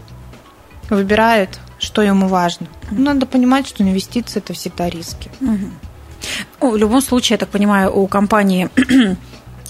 выбирает, 0.89 1.57
что 1.79 2.01
ему 2.01 2.27
важно. 2.27 2.67
Угу. 2.91 3.01
Надо 3.01 3.25
понимать, 3.25 3.65
что 3.65 3.81
инвестиции 3.81 4.39
это 4.39 4.51
всегда 4.53 4.89
риски. 4.89 5.31
Угу. 5.39 5.69
Ну, 6.61 6.71
в 6.71 6.77
любом 6.77 7.01
случае, 7.01 7.35
я 7.35 7.37
так 7.37 7.49
понимаю, 7.49 7.95
у 7.95 8.07
компании 8.07 8.69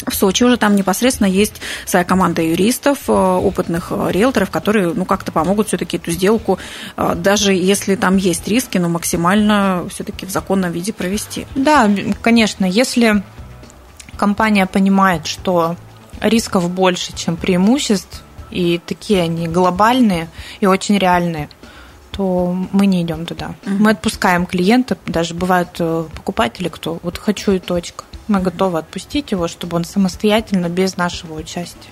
в 0.08 0.16
Сочи 0.16 0.44
уже 0.44 0.58
там 0.58 0.76
непосредственно 0.76 1.28
есть 1.28 1.62
своя 1.86 2.06
команда 2.06 2.42
юристов, 2.42 3.00
э, 3.08 3.12
опытных 3.12 3.88
э, 3.92 4.12
риэлторов, 4.12 4.50
которые 4.50 4.94
ну, 4.94 5.06
как-то 5.06 5.32
помогут 5.32 5.68
все-таки 5.68 5.98
эту 5.98 6.12
сделку, 6.12 6.60
э, 6.98 7.13
даже 7.16 7.54
если 7.54 7.96
там 7.96 8.18
есть 8.18 8.48
риски, 8.48 8.78
но 8.78 8.89
максимально 8.89 9.86
все-таки 9.89 10.26
в 10.26 10.30
законном 10.30 10.72
виде 10.72 10.94
провести. 10.94 11.48
Да, 11.56 11.89
конечно, 12.22 12.66
если 12.66 13.24
компания 14.18 14.66
понимает, 14.66 15.26
что 15.26 15.76
рисков 16.22 16.70
больше, 16.70 17.16
чем 17.16 17.36
преимуществ, 17.36 18.24
и 18.52 18.80
такие 18.86 19.22
они 19.22 19.48
глобальные 19.48 20.30
и 20.60 20.68
очень 20.68 20.98
реальные, 20.98 21.50
то 22.15 22.56
мы 22.71 22.86
не 22.86 23.02
идем 23.02 23.26
туда. 23.26 23.56
Uh-huh. 23.65 23.78
Мы 23.80 23.91
отпускаем 23.91 24.45
клиента, 24.45 24.97
даже 25.06 25.34
бывают 25.34 25.69
покупатели, 26.15 26.69
кто 26.69 26.99
вот 27.02 27.17
хочу 27.17 27.52
и 27.52 27.60
точка 27.60 28.06
мы 28.28 28.39
готовы 28.41 28.80
отпустить 28.80 29.32
его, 29.32 29.47
чтобы 29.47 29.76
он 29.78 29.84
самостоятельно, 29.84 30.69
без 30.69 30.97
нашего 30.97 31.34
участия. 31.34 31.89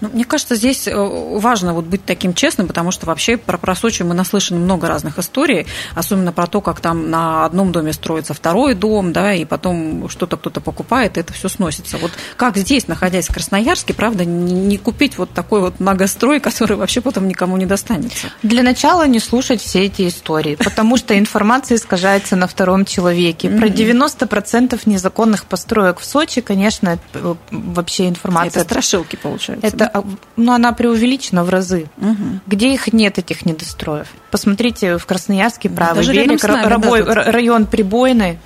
Ну, 0.00 0.10
мне 0.12 0.24
кажется, 0.24 0.56
здесь 0.56 0.86
э, 0.86 0.94
важно 0.94 1.72
вот 1.72 1.84
быть 1.84 2.04
таким 2.04 2.34
честным, 2.34 2.66
потому 2.66 2.90
что 2.90 3.06
вообще 3.06 3.36
про, 3.36 3.58
про 3.58 3.74
Сочи 3.74 4.02
мы 4.02 4.14
наслышаны 4.14 4.60
много 4.60 4.88
разных 4.88 5.18
историй, 5.18 5.66
особенно 5.94 6.32
про 6.32 6.46
то, 6.46 6.60
как 6.60 6.80
там 6.80 7.10
на 7.10 7.44
одном 7.44 7.72
доме 7.72 7.92
строится 7.92 8.34
второй 8.34 8.74
дом, 8.74 9.12
да, 9.12 9.32
и 9.32 9.44
потом 9.44 10.08
что-то 10.08 10.36
кто-то 10.36 10.60
покупает, 10.60 11.16
и 11.16 11.20
это 11.20 11.32
все 11.32 11.48
сносится. 11.48 11.98
Вот 11.98 12.10
как 12.36 12.56
здесь, 12.56 12.88
находясь 12.88 13.28
в 13.28 13.34
Красноярске, 13.34 13.94
правда, 13.94 14.24
не, 14.24 14.52
не 14.52 14.78
купить 14.78 15.16
вот 15.18 15.30
такой 15.30 15.60
вот 15.60 15.80
многострой, 15.80 16.40
который 16.46 16.76
вообще 16.76 17.00
потом 17.00 17.28
никому 17.28 17.56
не 17.56 17.66
достанется? 17.66 18.28
Для 18.42 18.62
начала 18.62 19.06
не 19.06 19.20
слушать 19.20 19.60
все 19.60 19.84
эти 19.84 20.08
истории, 20.08 20.54
потому 20.62 20.96
что 20.96 21.18
информация 21.18 21.76
искажается 21.76 22.36
на 22.36 22.46
втором 22.46 22.84
человеке. 22.84 23.48
Про 23.48 23.68
90% 23.68 24.80
незаконных 24.86 25.46
построек 25.46 26.00
в 26.00 26.04
Сочи, 26.04 26.40
конечно, 26.40 26.98
э, 27.14 27.34
вообще 27.50 28.08
информация... 28.08 28.62
Это 28.62 28.70
страшилки, 28.70 29.16
получается 29.16 29.66
это, 29.66 29.85
а, 29.92 30.04
ну, 30.36 30.52
она 30.52 30.72
преувеличена 30.72 31.44
в 31.44 31.50
разы. 31.50 31.86
Угу. 31.98 32.40
Где 32.46 32.74
их 32.74 32.92
нет, 32.92 33.18
этих 33.18 33.44
недостроев? 33.46 34.08
Посмотрите, 34.30 34.98
в 34.98 35.06
Красноярске 35.06 35.68
правый 35.68 35.96
Даже 35.96 36.12
берег, 36.12 36.42
нами, 36.42 36.66
рабой, 36.66 37.04
да, 37.04 37.14
район 37.14 37.66
прибойный, 37.66 38.38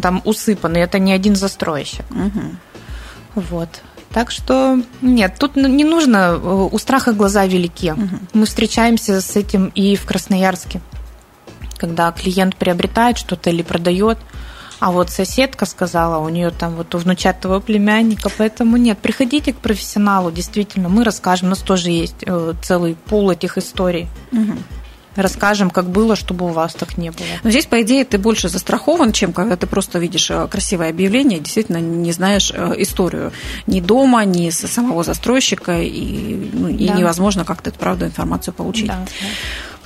там 0.00 0.22
усыпанный, 0.24 0.80
это 0.80 0.98
не 0.98 1.12
один 1.12 1.36
застройщик. 1.36 2.04
Угу. 2.10 3.42
Вот. 3.48 3.68
Так 4.10 4.30
что 4.30 4.80
нет, 5.02 5.34
тут 5.38 5.56
не 5.56 5.84
нужно, 5.84 6.40
э, 6.42 6.68
у 6.72 6.78
страха 6.78 7.12
глаза 7.12 7.44
велики. 7.46 7.92
Угу. 7.92 8.18
Мы 8.32 8.46
встречаемся 8.46 9.20
с 9.20 9.36
этим 9.36 9.68
и 9.74 9.94
в 9.96 10.06
Красноярске, 10.06 10.80
когда 11.76 12.10
клиент 12.12 12.56
приобретает 12.56 13.18
что-то 13.18 13.50
или 13.50 13.62
продает, 13.62 14.18
а 14.78 14.90
вот 14.90 15.10
соседка 15.10 15.66
сказала, 15.66 16.18
у 16.18 16.28
нее 16.28 16.50
там 16.50 16.74
вот 16.74 16.94
у 16.94 16.98
внучатого 16.98 17.60
племянника, 17.60 18.30
поэтому 18.36 18.76
нет, 18.76 18.98
приходите 18.98 19.52
к 19.52 19.56
профессионалу, 19.56 20.30
действительно, 20.30 20.88
мы 20.88 21.04
расскажем, 21.04 21.48
у 21.48 21.50
нас 21.50 21.60
тоже 21.60 21.90
есть 21.90 22.16
э, 22.26 22.54
целый 22.62 22.94
пул 22.94 23.30
этих 23.30 23.58
историй. 23.58 24.08
Угу 24.32 24.58
расскажем, 25.16 25.70
как 25.70 25.88
было, 25.88 26.16
чтобы 26.16 26.46
у 26.46 26.48
вас 26.48 26.74
так 26.74 26.98
не 26.98 27.10
было. 27.10 27.26
Но 27.42 27.50
здесь, 27.50 27.66
по 27.66 27.80
идее, 27.82 28.04
ты 28.04 28.18
больше 28.18 28.48
застрахован, 28.48 29.12
чем 29.12 29.32
когда 29.32 29.56
ты 29.56 29.66
просто 29.66 29.98
видишь 29.98 30.30
э, 30.30 30.46
красивое 30.48 30.90
объявление, 30.90 31.40
действительно 31.40 31.78
не 31.78 32.12
знаешь 32.12 32.52
э, 32.54 32.74
историю 32.78 33.32
ни 33.66 33.80
дома, 33.80 34.24
ни 34.24 34.50
самого 34.50 35.04
застройщика, 35.04 35.80
и, 35.80 36.50
ну, 36.52 36.68
и 36.68 36.86
да. 36.86 36.94
невозможно 36.94 37.44
как-то 37.44 37.70
эту 37.70 37.78
правду 37.78 38.04
информацию 38.04 38.54
получить. 38.54 38.88
Да, 38.88 39.06
да. 39.20 39.26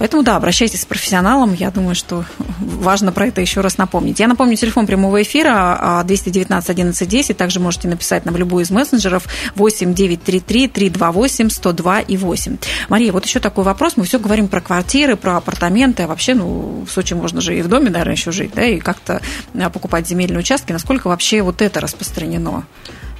Поэтому, 0.00 0.22
да, 0.22 0.36
обращайтесь 0.36 0.80
с 0.80 0.86
профессионалом. 0.86 1.52
Я 1.52 1.70
думаю, 1.70 1.94
что 1.94 2.24
важно 2.58 3.12
про 3.12 3.26
это 3.26 3.42
еще 3.42 3.60
раз 3.60 3.76
напомнить. 3.76 4.18
Я 4.18 4.28
напомню, 4.28 4.56
телефон 4.56 4.86
прямого 4.86 5.20
эфира 5.20 6.02
219 6.06 6.70
11 6.70 7.06
10. 7.06 7.36
Также 7.36 7.60
можете 7.60 7.86
написать 7.86 8.24
нам 8.24 8.34
в 8.34 8.38
любой 8.38 8.62
из 8.62 8.70
мессенджеров 8.70 9.26
8 9.56 9.92
933 9.92 10.68
328 10.68 11.50
102 11.50 12.00
и 12.00 12.16
8. 12.16 12.56
Мария, 12.88 13.12
вот 13.12 13.26
еще 13.26 13.40
такой 13.40 13.62
вопрос. 13.62 13.98
Мы 13.98 14.04
все 14.04 14.18
говорим 14.18 14.48
про 14.48 14.62
квартиры, 14.62 15.16
про 15.16 15.36
апартаменты. 15.36 16.04
А 16.04 16.06
вообще, 16.06 16.32
ну, 16.32 16.86
в 16.88 16.90
Сочи 16.90 17.12
можно 17.12 17.42
же 17.42 17.58
и 17.58 17.60
в 17.60 17.68
доме, 17.68 17.90
наверное, 17.90 18.14
еще 18.14 18.32
жить, 18.32 18.52
да, 18.54 18.64
и 18.64 18.78
как-то 18.78 19.20
а, 19.54 19.68
покупать 19.68 20.08
земельные 20.08 20.38
участки. 20.38 20.72
Насколько 20.72 21.08
вообще 21.08 21.42
вот 21.42 21.60
это 21.60 21.78
распространено? 21.78 22.64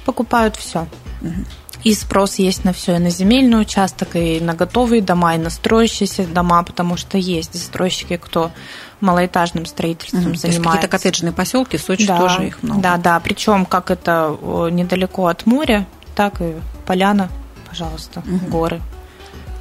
Покупают 0.03 0.55
все. 0.55 0.87
Угу. 1.21 1.45
И 1.83 1.93
спрос 1.95 2.35
есть 2.35 2.63
на 2.63 2.73
все, 2.73 2.95
и 2.95 2.99
на 2.99 3.09
земельный 3.09 3.59
участок, 3.59 4.15
и 4.15 4.39
на 4.39 4.53
готовые 4.53 5.01
дома, 5.01 5.35
и 5.35 5.37
на 5.37 5.49
строящиеся 5.49 6.25
дома, 6.25 6.63
потому 6.63 6.95
что 6.95 7.17
есть 7.17 7.53
застройщики, 7.53 8.17
кто 8.17 8.51
малоэтажным 8.99 9.65
строительством 9.65 10.27
угу. 10.27 10.35
занимается. 10.35 10.61
какие-то 10.61 10.87
коттеджные 10.87 11.33
поселки, 11.33 11.77
в 11.77 11.81
Сочи 11.81 12.05
да, 12.05 12.17
тоже 12.19 12.47
их 12.47 12.61
много. 12.61 12.81
Да, 12.81 12.97
да, 12.97 13.19
причем 13.19 13.65
как 13.65 13.89
это 13.89 14.37
недалеко 14.71 15.25
от 15.25 15.45
моря, 15.47 15.87
так 16.15 16.39
и 16.41 16.53
поляна, 16.85 17.29
пожалуйста, 17.67 18.19
угу. 18.19 18.45
горы. 18.47 18.81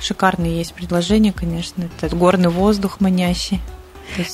Шикарные 0.01 0.59
есть 0.59 0.73
предложения, 0.75 1.33
конечно. 1.33 1.89
Это 2.01 2.15
горный 2.15 2.49
воздух 2.49 3.01
манящий. 3.01 3.61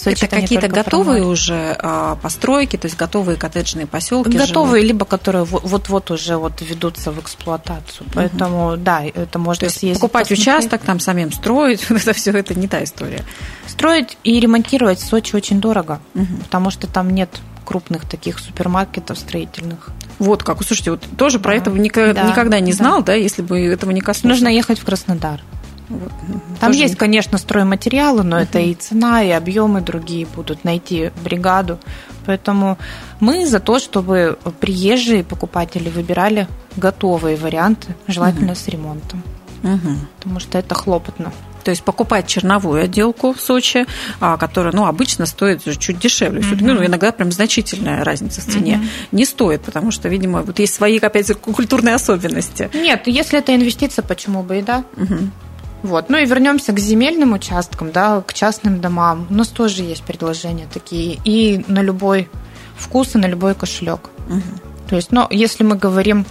Это 0.05 0.27
какие-то 0.29 0.69
готовые 0.69 1.19
промой. 1.19 1.33
уже 1.33 1.77
а, 1.79 2.17
постройки, 2.17 2.77
то 2.77 2.87
есть 2.87 2.97
готовые 2.97 3.37
коттеджные 3.37 3.87
поселки. 3.87 4.37
Готовые, 4.37 4.83
живут. 4.83 4.93
либо 4.93 5.05
которые 5.07 5.45
вот-вот 5.45 6.11
уже 6.11 6.37
вот 6.37 6.61
ведутся 6.61 7.13
в 7.13 7.21
эксплуатацию. 7.21 8.07
Поэтому 8.15 8.73
угу. 8.73 8.77
да, 8.77 9.03
это 9.05 9.39
можно 9.39 9.61
то 9.61 9.67
есть 9.67 9.79
съездить. 9.79 10.01
Покупать 10.01 10.29
посмотреть. 10.29 10.49
участок, 10.49 10.83
там 10.83 11.01
самим 11.01 11.33
строить, 11.33 11.87
это 11.91 12.13
все 12.13 12.31
это 12.33 12.55
не 12.55 12.69
та 12.69 12.83
история. 12.85 13.25
Строить 13.67 14.17
и 14.25 14.39
ремонтировать 14.41 14.99
в 15.01 15.07
Сочи 15.07 15.35
очень 15.35 15.61
дорого, 15.61 16.01
угу. 16.15 16.27
потому 16.45 16.71
что 16.71 16.87
там 16.87 17.11
нет 17.11 17.31
крупных 17.65 18.09
таких 18.09 18.39
супермаркетов 18.39 19.19
строительных. 19.19 19.91
Вот 20.19 20.43
как. 20.43 20.63
Слушайте, 20.63 20.93
вот 20.93 21.05
тоже 21.19 21.39
да. 21.39 21.43
про 21.43 21.57
это 21.57 21.71
никогда, 21.71 22.23
да. 22.23 22.29
никогда 22.31 22.61
не 22.61 22.73
знал, 22.73 23.01
да. 23.01 23.07
да, 23.07 23.15
если 23.15 23.43
бы 23.43 23.61
этого 23.61 23.91
не 23.91 24.01
коснулся. 24.01 24.29
Нужно 24.29 24.49
ехать 24.49 24.79
в 24.79 24.85
Краснодар. 24.85 25.43
Вот. 25.89 26.11
Там 26.61 26.73
Тоже... 26.73 26.83
есть, 26.83 26.97
конечно, 26.97 27.39
стройматериалы, 27.39 28.23
но 28.23 28.39
uh-huh. 28.39 28.43
это 28.43 28.59
и 28.59 28.75
цена, 28.75 29.23
и 29.23 29.31
объемы 29.31 29.81
другие 29.81 30.27
будут 30.27 30.65
найти 30.65 31.11
бригаду. 31.23 31.79
Поэтому 32.25 32.77
мы 33.21 33.47
за 33.47 33.61
то, 33.61 33.79
чтобы 33.79 34.39
приезжие 34.61 35.23
покупатели 35.23 35.89
выбирали 35.89 36.49
готовые 36.77 37.37
варианты, 37.37 37.95
желательно 38.09 38.53
uh-huh. 38.53 38.65
с 38.65 38.69
ремонтом. 38.69 39.23
Uh-huh. 39.63 39.97
Потому 40.19 40.41
что 40.41 40.59
это 40.59 40.75
хлопотно. 40.75 41.33
То 41.67 41.71
есть 41.71 41.83
покупать 41.83 42.29
черновую 42.29 42.85
отделку 42.85 43.33
в 43.33 43.41
Сочи, 43.41 43.87
а, 44.21 44.37
которая 44.37 44.73
ну, 44.73 44.87
обычно 44.87 45.27
стоит 45.27 45.65
чуть 45.81 45.99
дешевле. 45.99 46.41
Mm-hmm. 46.41 46.59
Ну, 46.61 46.87
иногда 46.87 47.11
прям 47.11 47.33
значительная 47.33 48.05
разница 48.05 48.41
в 48.41 48.45
цене. 48.45 48.75
Mm-hmm. 48.75 49.09
Не 49.11 49.25
стоит, 49.25 49.63
потому 49.63 49.91
что, 49.91 50.09
видимо, 50.09 50.43
вот 50.43 50.61
есть 50.61 50.75
свои, 50.75 51.01
опять 51.01 51.33
культурные 51.41 51.97
особенности. 51.97 52.71
Нет, 52.73 53.09
если 53.09 53.41
это 53.41 53.53
инвестиция, 53.53 54.05
почему 54.05 54.45
бы 54.45 54.61
и 54.61 54.63
да. 54.63 54.85
Mm-hmm. 54.95 55.29
Вот. 55.83 56.09
Ну 56.09 56.19
и 56.19 56.27
вернемся 56.27 56.73
к 56.73 56.79
земельным 56.79 57.33
участкам, 57.33 57.93
да, 57.93 58.23
к 58.23 58.33
частным 58.35 58.81
домам. 58.81 59.27
У 59.31 59.35
нас 59.35 59.49
тоже 59.49 59.83
есть 59.83 60.03
предложения 60.03 60.67
такие. 60.73 61.19
И 61.25 61.65
на 61.69 61.81
любой 61.81 62.29
вкус, 62.77 63.15
и 63.15 63.19
на 63.19 63.27
любой 63.27 63.55
кошелек. 63.55 64.11
Угу. 64.29 64.43
То 64.89 64.97
есть, 64.97 65.13
ну, 65.13 65.27
если 65.31 65.65
мы 65.65 65.77
говорим 65.77 66.27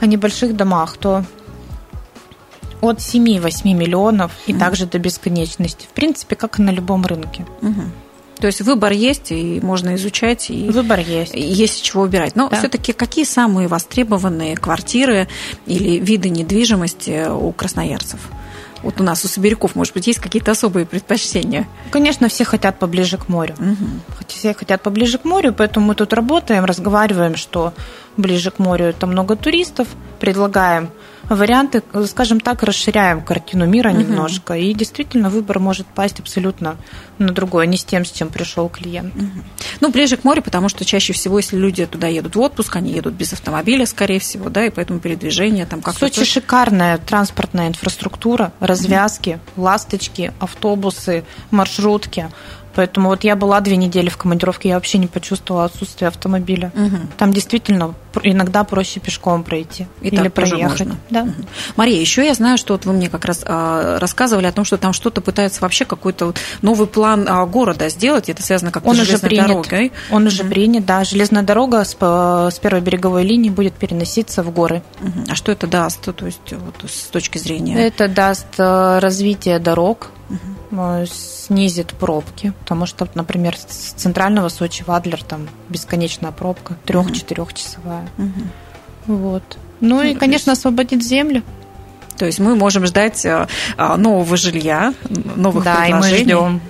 о 0.00 0.06
небольших 0.06 0.56
домах, 0.56 0.96
то 0.96 1.24
от 2.80 2.98
7-8 2.98 3.74
миллионов 3.74 4.32
и 4.46 4.52
угу. 4.52 4.60
также 4.60 4.86
до 4.86 4.98
бесконечности. 4.98 5.86
В 5.86 5.94
принципе, 5.94 6.36
как 6.36 6.58
и 6.58 6.62
на 6.62 6.70
любом 6.70 7.04
рынке. 7.04 7.46
Угу. 7.62 7.82
То 8.40 8.46
есть 8.46 8.62
выбор 8.62 8.92
есть, 8.92 9.32
и 9.32 9.60
можно 9.62 9.94
изучать, 9.96 10.50
и 10.50 10.70
выбор 10.70 10.98
есть. 10.98 11.34
Есть 11.34 11.82
чего 11.82 12.02
выбирать. 12.02 12.36
Но 12.36 12.48
да. 12.48 12.56
все-таки 12.56 12.94
какие 12.94 13.24
самые 13.24 13.68
востребованные 13.68 14.56
квартиры 14.56 15.28
или 15.66 15.98
виды 15.98 16.30
недвижимости 16.30 17.28
у 17.28 17.52
красноярцев? 17.52 18.18
Вот 18.82 19.00
у 19.00 19.04
нас, 19.04 19.24
у 19.24 19.28
сибиряков, 19.28 19.74
может 19.74 19.94
быть, 19.94 20.06
есть 20.06 20.20
какие-то 20.20 20.52
особые 20.52 20.86
предпочтения? 20.86 21.68
Конечно, 21.90 22.28
все 22.28 22.44
хотят 22.44 22.78
поближе 22.78 23.18
к 23.18 23.28
морю. 23.28 23.54
Угу. 23.58 24.24
Все 24.28 24.54
хотят 24.54 24.82
поближе 24.82 25.18
к 25.18 25.24
морю, 25.24 25.52
поэтому 25.52 25.86
мы 25.86 25.94
тут 25.94 26.12
работаем, 26.12 26.64
разговариваем, 26.64 27.36
что 27.36 27.74
ближе 28.16 28.50
к 28.50 28.58
морю 28.58 28.86
это 28.86 29.06
много 29.06 29.36
туристов, 29.36 29.88
предлагаем 30.18 30.90
варианты, 31.34 31.82
скажем 32.06 32.40
так, 32.40 32.62
расширяем 32.62 33.22
картину 33.22 33.66
мира 33.66 33.90
угу. 33.90 34.00
немножко, 34.00 34.54
и 34.54 34.74
действительно 34.74 35.30
выбор 35.30 35.58
может 35.60 35.86
пасть 35.86 36.20
абсолютно 36.20 36.76
на 37.18 37.32
другое, 37.32 37.66
не 37.66 37.76
с 37.76 37.84
тем, 37.84 38.04
с 38.04 38.10
чем 38.10 38.28
пришел 38.28 38.68
клиент. 38.68 39.14
Угу. 39.14 39.24
Ну, 39.80 39.90
ближе 39.90 40.16
к 40.16 40.24
морю, 40.24 40.42
потому 40.42 40.68
что 40.68 40.84
чаще 40.84 41.12
всего, 41.12 41.38
если 41.38 41.56
люди 41.56 41.86
туда 41.86 42.08
едут 42.08 42.36
в 42.36 42.40
отпуск, 42.40 42.76
они 42.76 42.92
едут 42.92 43.14
без 43.14 43.32
автомобиля, 43.32 43.86
скорее 43.86 44.18
всего, 44.18 44.50
да, 44.50 44.66
и 44.66 44.70
поэтому 44.70 44.98
передвижение 44.98 45.66
там 45.66 45.80
как-то... 45.80 46.00
Сочи 46.00 46.16
тоже... 46.16 46.30
шикарная 46.30 46.98
транспортная 46.98 47.68
инфраструктура, 47.68 48.52
развязки, 48.60 49.38
угу. 49.54 49.64
ласточки, 49.64 50.32
автобусы, 50.40 51.24
маршрутки. 51.50 52.28
Поэтому 52.74 53.08
вот 53.08 53.24
я 53.24 53.34
была 53.36 53.60
две 53.60 53.76
недели 53.76 54.08
в 54.08 54.16
командировке, 54.16 54.68
я 54.68 54.76
вообще 54.76 54.98
не 54.98 55.08
почувствовала 55.08 55.64
отсутствие 55.64 56.08
автомобиля. 56.08 56.72
Угу. 56.74 56.96
Там 57.18 57.32
действительно 57.32 57.94
иногда 58.22 58.64
проще 58.64 59.00
пешком 59.00 59.44
пройти 59.44 59.86
И 60.00 60.08
или 60.08 60.28
проехать. 60.28 60.88
Да. 61.10 61.24
Мгм. 61.24 61.46
Мария, 61.76 62.00
еще 62.00 62.24
я 62.26 62.34
знаю, 62.34 62.58
что 62.58 62.74
вот 62.74 62.84
вы 62.86 62.92
мне 62.92 63.08
как 63.08 63.24
раз 63.24 63.42
а, 63.46 63.98
рассказывали 63.98 64.46
о 64.46 64.52
том, 64.52 64.64
что 64.64 64.76
там 64.78 64.92
что-то 64.92 65.20
пытаются 65.20 65.60
вообще 65.62 65.84
какой-то 65.84 66.26
вот 66.26 66.38
новый 66.62 66.86
план 66.86 67.26
а, 67.28 67.44
города 67.46 67.88
сделать. 67.88 68.28
Это 68.28 68.42
связано 68.42 68.70
как-то 68.72 68.88
Он 68.88 68.96
с 68.96 68.98
железной 69.00 69.28
принят. 69.28 69.46
дорогой. 69.48 69.92
Он 70.10 70.26
уже 70.26 70.42
Мгм. 70.42 70.50
принят, 70.52 70.86
да. 70.86 71.04
Железная 71.04 71.42
дорога 71.42 71.84
с, 71.84 71.94
по- 71.94 72.48
с 72.52 72.58
первой 72.58 72.80
береговой 72.80 73.22
линии 73.24 73.50
будет 73.50 73.74
переноситься 73.74 74.42
в 74.42 74.50
горы. 74.52 74.82
Мгм. 75.00 75.24
А 75.28 75.34
что 75.34 75.52
это 75.52 75.66
даст, 75.66 76.00
то 76.14 76.26
есть 76.26 76.52
вот 76.52 76.74
с 76.90 77.04
точки 77.08 77.38
зрения? 77.38 77.76
Это 77.78 78.08
даст 78.08 78.46
э, 78.58 78.98
развитие 78.98 79.58
дорог, 79.58 80.10
э, 80.72 81.04
снизит 81.10 81.88
пробки, 81.94 82.52
потому 82.60 82.86
что, 82.86 83.08
например, 83.14 83.56
с 83.56 83.92
центрального 83.92 84.48
Сочи 84.48 84.84
в 84.84 84.90
Адлер 84.90 85.22
там 85.24 85.48
бесконечная 85.68 86.30
пробка, 86.30 86.76
трех-четырехчасовая. 86.86 87.99
Мгм. 88.16 88.50
Вот. 89.06 89.42
Ну 89.80 90.02
и, 90.02 90.14
конечно, 90.14 90.52
освободить 90.52 91.02
землю. 91.02 91.42
То 92.18 92.26
есть 92.26 92.38
мы 92.38 92.54
можем 92.54 92.84
ждать 92.84 93.24
а, 93.24 93.48
а, 93.78 93.96
нового 93.96 94.36
жилья, 94.36 94.92
новых 95.36 95.64
да, 95.64 95.86
и 95.86 95.92
мы 95.92 96.00
предложений. 96.00 96.24
ждем. 96.24 96.60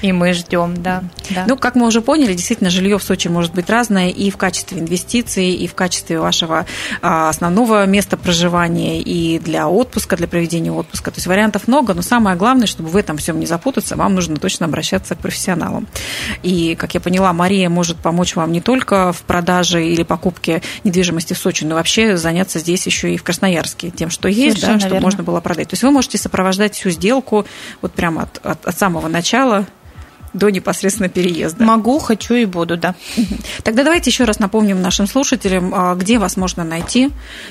И 0.00 0.12
мы 0.12 0.32
ждем, 0.32 0.80
да. 0.80 1.02
да. 1.30 1.44
Ну, 1.48 1.56
как 1.56 1.74
мы 1.74 1.86
уже 1.86 2.00
поняли, 2.02 2.32
действительно, 2.32 2.70
жилье 2.70 2.98
в 2.98 3.02
Сочи 3.02 3.28
может 3.28 3.52
быть 3.54 3.68
разное 3.68 4.10
и 4.10 4.30
в 4.30 4.36
качестве 4.36 4.78
инвестиций, 4.78 5.50
и 5.50 5.66
в 5.66 5.74
качестве 5.74 6.20
вашего 6.20 6.66
а, 7.02 7.28
основного 7.28 7.84
места 7.86 8.16
проживания, 8.16 9.00
и 9.02 9.38
для 9.38 9.68
отпуска, 9.68 10.16
для 10.16 10.28
проведения 10.28 10.70
отпуска. 10.70 11.10
То 11.10 11.16
есть 11.16 11.26
вариантов 11.26 11.66
много, 11.66 11.94
но 11.94 12.02
самое 12.02 12.36
главное, 12.36 12.66
чтобы 12.66 12.90
в 12.90 12.96
этом 12.96 13.16
всем 13.16 13.40
не 13.40 13.46
запутаться, 13.46 13.96
вам 13.96 14.14
нужно 14.14 14.36
точно 14.36 14.66
обращаться 14.66 15.16
к 15.16 15.18
профессионалам. 15.18 15.88
И, 16.42 16.76
как 16.76 16.94
я 16.94 17.00
поняла, 17.00 17.32
Мария 17.32 17.68
может 17.68 17.96
помочь 17.98 18.36
вам 18.36 18.52
не 18.52 18.60
только 18.60 19.12
в 19.12 19.22
продаже 19.22 19.84
или 19.84 20.04
покупке 20.04 20.62
недвижимости 20.84 21.32
в 21.32 21.38
Сочи, 21.38 21.64
но 21.64 21.74
вообще 21.74 22.16
заняться 22.16 22.60
здесь 22.60 22.86
еще 22.86 23.12
и 23.12 23.16
в 23.16 23.24
Красноярске 23.24 23.90
тем, 23.90 24.10
что 24.10 24.28
есть, 24.28 24.60
да, 24.60 24.78
чтобы 24.78 24.94
верно. 24.94 25.00
можно 25.00 25.22
было 25.24 25.40
продать. 25.40 25.68
То 25.68 25.74
есть 25.74 25.82
вы 25.82 25.90
можете 25.90 26.18
сопровождать 26.18 26.74
всю 26.74 26.90
сделку 26.90 27.46
вот 27.82 27.92
прямо 27.92 28.22
от, 28.22 28.38
от- 28.44 28.64
от 28.66 28.78
самого 28.78 29.08
начала 29.08 29.66
до 30.32 30.50
непосредственно 30.50 31.08
переезда. 31.08 31.64
Могу, 31.64 31.98
хочу 31.98 32.34
и 32.34 32.44
буду, 32.44 32.76
да. 32.76 32.94
Тогда 33.62 33.84
давайте 33.84 34.10
еще 34.10 34.24
раз 34.24 34.38
напомним 34.38 34.82
нашим 34.82 35.06
слушателям, 35.06 35.72
а, 35.74 35.94
где 35.94 36.18
вас 36.18 36.36
можно 36.36 36.64
найти, 36.64 37.10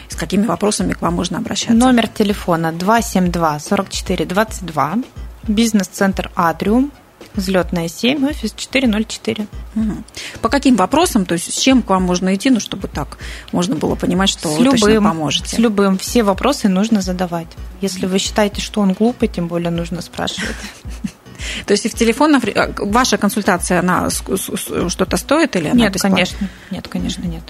с 0.09 0.15
какими 0.15 0.45
вопросами 0.45 0.93
к 0.93 1.01
вам 1.01 1.15
можно 1.15 1.37
обращаться. 1.37 1.73
Номер 1.73 2.07
телефона 2.07 2.71
272-44-22, 2.71 5.03
бизнес-центр 5.47 6.31
«Атриум», 6.35 6.91
взлетная 7.35 7.87
7, 7.87 8.27
офис 8.27 8.53
404. 8.55 9.47
Мгм. 9.75 10.03
По 10.41 10.49
каким 10.49 10.75
вопросам, 10.75 11.25
то 11.25 11.33
есть 11.33 11.53
с 11.53 11.57
чем 11.57 11.83
к 11.83 11.89
вам 11.89 12.03
можно 12.03 12.33
идти, 12.35 12.49
ну, 12.49 12.59
чтобы 12.59 12.87
так 12.87 13.17
можно 13.51 13.75
было 13.75 13.95
понимать, 13.95 14.29
что 14.29 14.49
С 14.49 14.57
вы 14.57 14.65
точно 14.65 15.01
поможете. 15.01 15.55
с 15.55 15.59
любым. 15.59 15.97
Все 15.97 16.23
вопросы 16.23 16.67
нужно 16.67 17.01
задавать. 17.01 17.47
Если 17.81 18.07
вы 18.07 18.17
считаете, 18.17 18.61
что 18.61 18.81
он 18.81 18.93
глупый, 18.93 19.27
тем 19.27 19.47
более 19.47 19.69
нужно 19.69 20.01
спрашивать. 20.01 20.55
То 21.65 21.71
есть 21.71 21.85
и 21.85 21.89
в 21.89 21.93
телефонах 21.93 22.43
а, 22.55 22.73
ваша 22.77 23.17
консультация, 23.17 23.79
она 23.79 24.09
что-то 24.09 25.17
стоит 25.17 25.55
или 25.55 25.67
она 25.67 25.81
Нет, 25.81 25.93
бесплатная? 25.93 26.25
конечно. 26.25 26.49
Нет, 26.71 26.87
конечно, 26.87 27.25
нет. 27.25 27.43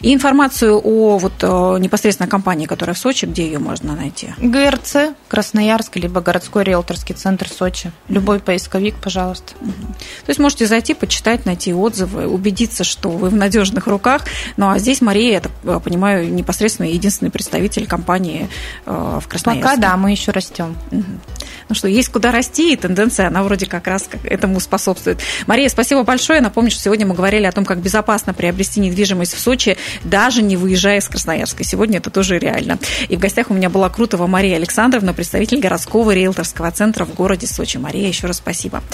И 0.00 0.12
информацию 0.14 0.80
о 0.82 1.18
вот 1.18 1.32
э, 1.42 1.78
непосредственно 1.78 2.28
компании, 2.28 2.66
которая 2.66 2.94
в 2.94 2.98
Сочи, 2.98 3.26
где 3.26 3.46
ее 3.46 3.58
можно 3.58 3.94
найти? 3.94 4.34
ГРЦ, 4.38 5.14
Красноярск, 5.28 5.96
либо 5.96 6.20
городской 6.20 6.64
риэлторский 6.64 7.14
центр 7.14 7.48
Сочи. 7.48 7.92
Любой 8.08 8.40
поисковик, 8.40 8.96
пожалуйста. 8.96 9.54
То 9.54 10.28
есть 10.28 10.40
можете 10.40 10.66
зайти, 10.66 10.94
почитать, 10.94 11.46
найти 11.46 11.72
отзывы, 11.72 12.26
убедиться, 12.26 12.84
что 12.84 13.10
вы 13.10 13.28
в 13.28 13.34
надежных 13.34 13.86
руках. 13.86 14.22
Ну 14.56 14.70
а 14.70 14.78
здесь 14.78 15.00
Мария, 15.00 15.42
я 15.64 15.74
э, 15.76 15.80
понимаю, 15.80 16.32
непосредственно 16.32 16.86
единственный 16.86 17.30
представитель 17.30 17.86
компании 17.86 18.48
э, 18.86 19.18
в 19.22 19.28
Красноярске. 19.28 19.68
Пока 19.68 19.76
да, 19.80 19.96
мы 19.96 20.10
еще 20.10 20.30
растем. 20.32 20.76
Ну 20.90 21.74
что, 21.74 21.88
есть 21.88 22.10
куда 22.10 22.30
расти, 22.30 22.72
и 22.72 22.76
тенденция, 22.76 23.30
она 23.34 23.42
вроде 23.42 23.66
как 23.66 23.88
раз 23.88 24.08
этому 24.22 24.60
способствует. 24.60 25.20
Мария, 25.48 25.68
спасибо 25.68 26.04
большое. 26.04 26.40
Напомню, 26.40 26.70
что 26.70 26.80
сегодня 26.80 27.04
мы 27.04 27.14
говорили 27.14 27.46
о 27.46 27.52
том, 27.52 27.64
как 27.64 27.78
безопасно 27.78 28.32
приобрести 28.32 28.78
недвижимость 28.78 29.34
в 29.34 29.40
Сочи, 29.40 29.76
даже 30.04 30.40
не 30.40 30.56
выезжая 30.56 30.98
из 30.98 31.08
Красноярска. 31.08 31.64
Сегодня 31.64 31.98
это 31.98 32.10
тоже 32.10 32.38
реально. 32.38 32.78
И 33.08 33.16
в 33.16 33.18
гостях 33.18 33.50
у 33.50 33.54
меня 33.54 33.70
была 33.70 33.90
Крутова 33.90 34.28
Мария 34.28 34.54
Александровна, 34.54 35.12
представитель 35.12 35.58
городского 35.58 36.12
риэлторского 36.12 36.70
центра 36.70 37.04
в 37.04 37.14
городе 37.14 37.48
Сочи. 37.48 37.76
Мария, 37.76 38.06
еще 38.06 38.28
раз 38.28 38.36
спасибо. 38.36 38.84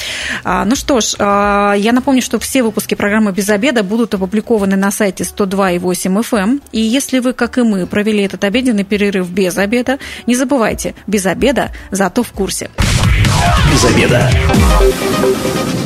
А, 0.43 0.65
Ну 0.65 0.75
что 0.75 1.03
ж, 1.03 1.17
а, 1.19 1.75
я 1.75 1.93
напомню, 1.93 2.23
что 2.23 2.39
все 2.39 2.63
выпуски 2.63 2.95
программы 2.95 3.33
«Без 3.33 3.51
обеда» 3.51 3.83
будут 3.83 4.15
опубликованы 4.15 4.77
на 4.77 4.91
сайте 4.91 5.25
102,8 5.25 6.23
FM. 6.23 6.39
эм. 6.39 6.63
И 6.73 6.81
если 6.81 7.19
вы, 7.19 7.35
как 7.35 7.59
и 7.59 7.63
мы, 7.63 7.87
провели 7.87 8.23
этот 8.23 8.45
обеденный 8.45 8.85
перерыв 8.85 9.29
без 9.29 9.59
обеда, 9.59 9.99
не 10.27 10.35
забывайте, 10.35 10.95
без 11.07 11.27
обеда, 11.27 11.73
зато 11.91 12.23
в 12.23 12.33
курсе. 12.33 12.71
Без 13.71 13.85
обеда. 13.85 14.30
Thank 14.33 15.75
you. 15.75 15.80